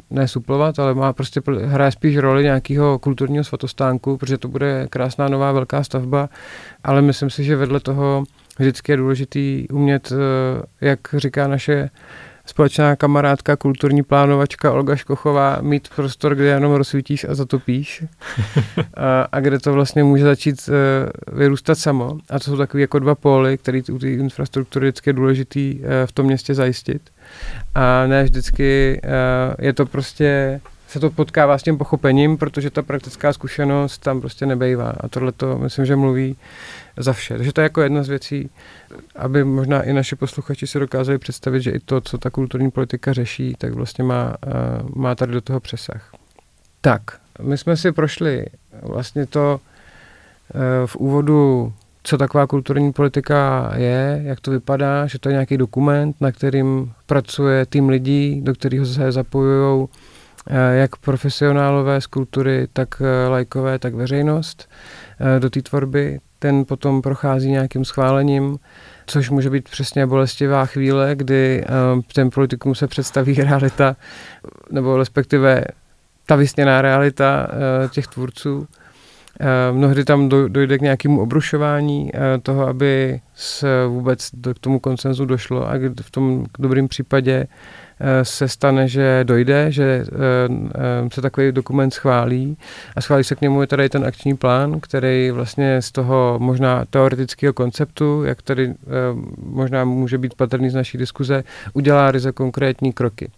[0.09, 5.27] ne suplovat, ale má prostě hraje spíš roli nějakého kulturního svatostánku, protože to bude krásná
[5.27, 6.29] nová velká stavba,
[6.83, 8.23] ale myslím si, že vedle toho
[8.59, 11.89] vždycky je důležitý umět, eh, jak říká naše
[12.49, 18.03] společná kamarádka, kulturní plánovačka Olga Škochová mít prostor, kde jenom rozsvítíš a zatopíš
[18.93, 22.17] a, a kde to vlastně může začít uh, vyrůstat samo.
[22.29, 25.85] A to jsou takové jako dva póly, které u té infrastruktury vždycky je důležitý uh,
[26.05, 27.01] v tom městě zajistit.
[27.75, 32.81] A ne vždycky uh, je to prostě se to potkává s tím pochopením, protože ta
[32.81, 34.93] praktická zkušenost tam prostě nebejvá.
[34.99, 36.35] A tohle to myslím, že mluví
[36.99, 37.37] za vše.
[37.37, 38.49] Takže to je jako jedna z věcí,
[39.15, 43.13] aby možná i naši posluchači si dokázali představit, že i to, co ta kulturní politika
[43.13, 44.35] řeší, tak vlastně má,
[44.95, 46.11] má tady do toho přesah.
[46.81, 47.01] Tak,
[47.41, 48.45] my jsme si prošli
[48.81, 49.59] vlastně to
[50.53, 51.73] e, v úvodu,
[52.03, 56.93] co taková kulturní politika je, jak to vypadá, že to je nějaký dokument, na kterým
[57.05, 59.87] pracuje tým lidí, do kterého se zapojují
[60.47, 64.69] e, jak profesionálové z kultury, tak lajkové, tak veřejnost
[65.39, 68.57] do té tvorby ten potom prochází nějakým schválením,
[69.07, 71.63] což může být přesně bolestivá chvíle, kdy
[71.95, 73.95] uh, ten politikům se představí realita,
[74.71, 75.63] nebo respektive
[76.25, 78.57] ta vysněná realita uh, těch tvůrců.
[78.57, 82.11] Uh, mnohdy tam dojde k nějakému obrušování
[82.43, 87.47] toho, aby se vůbec k tomu koncenzu došlo a v tom dobrém případě Eh,
[88.23, 90.13] se stane, že dojde, že eh,
[90.75, 92.57] eh, se takový dokument schválí
[92.95, 97.53] a schválí se k němu tady ten akční plán, který vlastně z toho možná teoretického
[97.53, 98.73] konceptu, jak tady
[99.43, 101.43] možná může být patrný z naší diskuze,
[101.73, 103.29] udělá ryze konkrétní kroky.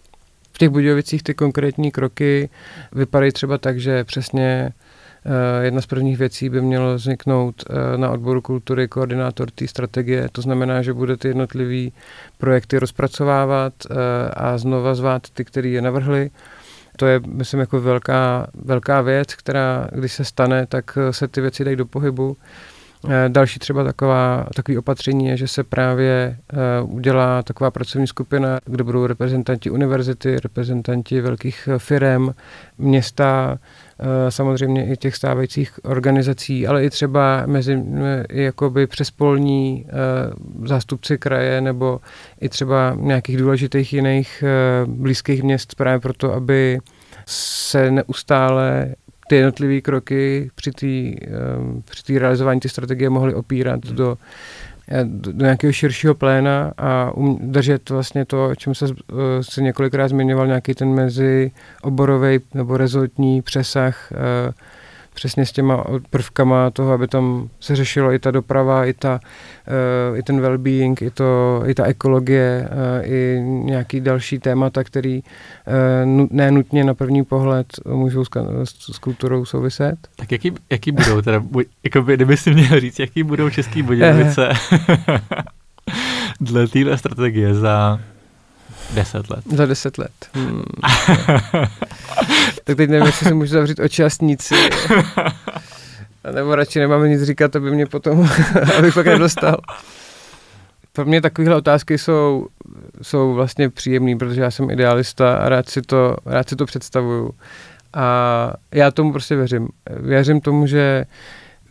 [0.54, 2.50] V těch Budějovicích ty konkrétní kroky
[2.92, 4.91] vypadají třeba tak, že přesně Eh,
[5.62, 10.30] jedna z prvních věcí by mělo vzniknout eh, na odboru kultury koordinátor té strategie.
[10.32, 11.92] To znamená, že bude ty jednotlivé
[12.38, 13.96] projekty rozpracovávat eh,
[14.34, 16.30] a znova zvát ty, kteří je navrhli.
[16.98, 21.64] To je, myslím, jako velká, velká věc, která, když se stane, tak se ty věci
[21.64, 22.38] dají do pohybu.
[23.28, 26.38] Další třeba taková, takový opatření je, že se právě
[26.84, 32.30] udělá taková pracovní skupina, kde budou reprezentanti univerzity, reprezentanti velkých firm,
[32.78, 33.58] města,
[33.91, 33.91] Eh,
[34.30, 39.92] samozřejmě i těch stávajících organizací, ale i třeba mezi eh, jakoby přespolní eh,
[40.68, 42.00] zástupci kraje nebo
[42.42, 44.44] i třeba nějakých důležitých jiných
[44.86, 46.80] blízkých měst právě proto, aby
[47.26, 48.96] se neustále
[49.30, 51.26] ty jednotlivé kroky při té
[51.86, 54.18] při realizování té strategie mohly opírat do
[55.04, 60.08] do nějakého širšího pléna a um, držet vlastně to, o čem se, eh, se několikrát
[60.08, 64.18] zmiňoval, nějaký ten mezi oborový nebo rezortní přesah uh,
[65.14, 69.20] přesně s těma prvkama toho, aby tam se řešilo i ta doprava, i, ta,
[70.12, 75.22] uh, i ten well-being, i, to, i ta ekologie, uh, i nějaký další témata, který
[75.22, 78.30] uh, nenutně na první pohled můžou s,
[78.64, 79.96] s, s kulturou souviset.
[80.16, 81.44] Tak jaký, jaký budou teda,
[81.84, 84.50] jako by, kdyby si měl říct, jaký budou český Budějovice
[86.42, 88.00] dle téhle strategie za
[88.94, 89.44] Deset let.
[89.56, 90.12] Za deset let.
[90.34, 90.64] Hmm.
[92.64, 94.56] tak teď nevím, jestli si můžu zavřít oči a sníci.
[96.36, 98.30] Nebo radši nemáme nic říkat, aby mě potom,
[98.78, 99.58] abych pak nedostal.
[100.94, 102.48] Pro mě takovéhle otázky jsou,
[103.02, 107.32] jsou vlastně příjemné, protože já jsem idealista a rád si to, rád si to představuju.
[107.94, 109.68] A já tomu prostě věřím.
[109.90, 111.06] Věřím tomu, že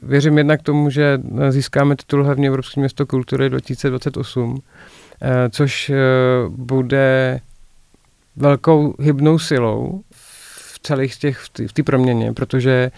[0.02, 1.18] věřím jednak tomu, že
[1.48, 4.62] získáme titul hlavně Evropské město kultury 2028
[5.22, 5.96] Eh, což eh,
[6.48, 7.40] bude
[8.36, 10.02] velkou hybnou silou
[10.82, 12.90] celých těch, v té proměně, protože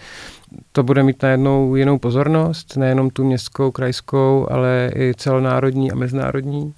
[0.71, 6.73] to bude mít najednou jinou pozornost, nejenom tu městskou, krajskou, ale i celonárodní a mezinárodní.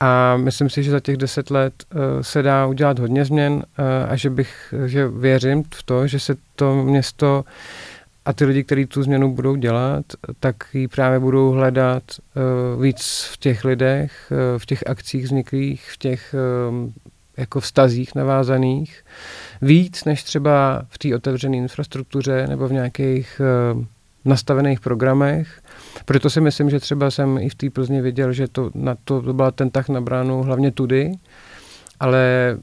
[0.00, 3.62] A myslím si, že za těch deset let uh, se dá udělat hodně změn uh,
[4.08, 7.44] a že bych, že věřím v to, že se to město
[8.24, 10.04] a ty lidi, kteří tu změnu budou dělat,
[10.40, 15.96] tak ji právě budou hledat uh, víc v těch lidech, v těch akcích vzniklých, v
[15.98, 16.34] těch
[17.36, 19.04] jako vztazích navázaných,
[19.64, 23.40] víc než třeba v té otevřené infrastruktuře nebo v nějakých
[23.74, 23.84] uh,
[24.24, 25.60] nastavených programech.
[26.04, 29.22] Proto si myslím, že třeba jsem i v té Plzni viděl, že to, na to,
[29.22, 31.12] to byla ten tah na bránu hlavně tudy,
[32.00, 32.22] ale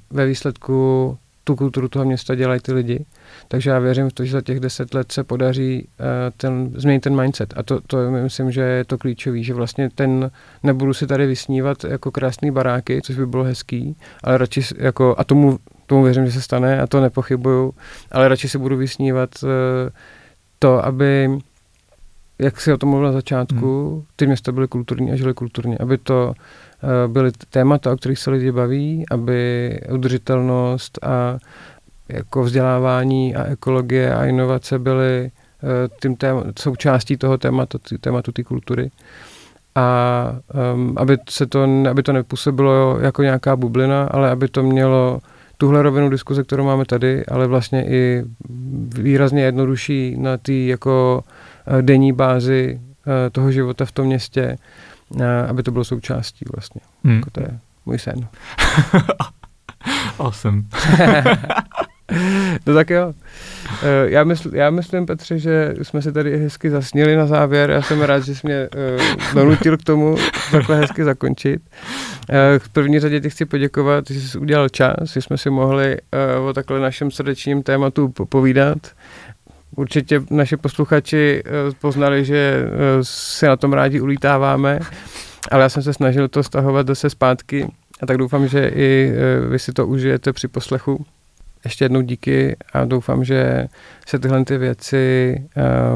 [0.09, 3.05] ve výsledku tu kulturu toho města dělají ty lidi.
[3.47, 6.05] Takže já věřím v to, že za těch deset let se podaří uh,
[6.37, 7.53] ten, změnit ten mindset.
[7.57, 10.31] A to, to myslím, že je to klíčový, že vlastně ten,
[10.63, 15.23] nebudu si tady vysnívat jako krásný baráky, což by bylo hezký, ale radši jako, a
[15.23, 15.59] tomu,
[15.91, 17.73] tomu věřím, že se stane a to nepochybuju,
[18.11, 19.49] ale radši si budu vysnívat uh,
[20.59, 21.29] to, aby
[22.39, 24.03] jak si o tom mluvil na začátku, hmm.
[24.15, 28.31] ty města byly kulturní a žily kulturně, aby to uh, byly témata, o kterých se
[28.31, 29.31] lidi baví, aby
[29.91, 31.37] udržitelnost a
[32.11, 38.43] jako vzdělávání a ekologie a inovace byly eh, tím téma, součástí toho tématu, tématu té
[38.43, 38.91] kultury.
[39.75, 40.35] a
[40.73, 45.19] um, aby, se to, aby to nepůsobilo jako nějaká bublina, ale aby to mělo
[45.61, 48.23] tuhle rovinu diskuze, kterou máme tady, ale vlastně i
[48.89, 51.23] výrazně jednodušší na té jako
[51.67, 54.57] eh, denní bázi eh, toho života v tom městě,
[55.21, 56.81] eh, aby to bylo součástí vlastně.
[57.03, 57.15] Hmm.
[57.15, 58.27] Jako to je můj sen.
[60.19, 60.63] awesome.
[62.67, 63.13] no tak jo.
[64.05, 67.69] Já, mysl, já myslím, Petře, že jsme se tady hezky zasnili na závěr.
[67.69, 70.15] Já jsem rád, že jsi mě uh, donutil k tomu
[70.51, 71.61] takhle hezky zakončit.
[72.29, 75.97] Uh, v první řadě ti chci poděkovat, že jsi udělal čas, že jsme si mohli
[76.39, 78.77] uh, o takhle našem srdečním tématu povídat.
[79.75, 82.69] Určitě naši posluchači uh, poznali, že uh,
[83.01, 84.79] si na tom rádi ulítáváme,
[85.51, 87.67] ale já jsem se snažil to stahovat zase zpátky
[88.01, 91.05] a tak doufám, že i uh, vy si to užijete při poslechu
[91.63, 93.67] ještě jednou díky a doufám, že
[94.07, 95.35] se tyhle ty věci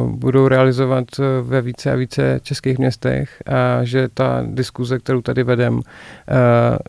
[0.01, 1.05] uh, budou realizovat
[1.41, 5.81] ve více a více českých městech a že ta diskuze, kterou tady vedem, uh,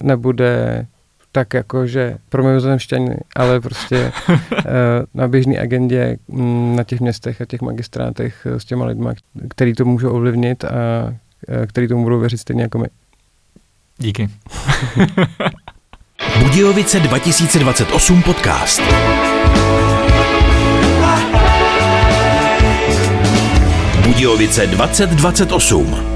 [0.03, 0.87] nebude
[1.33, 4.37] tak jako, že pro mimozemšťany, ale prostě uh,
[5.15, 9.15] na běžné agendě um, na těch městech a těch magistrátech s těma lidma,
[9.49, 10.69] který to můžou ovlivnit a
[11.67, 12.87] který tomu budou věřit stejně jako my.
[13.99, 14.29] Díky.
[16.39, 18.83] Budějovice 2028 podcast.
[24.07, 26.16] Budějovice 2028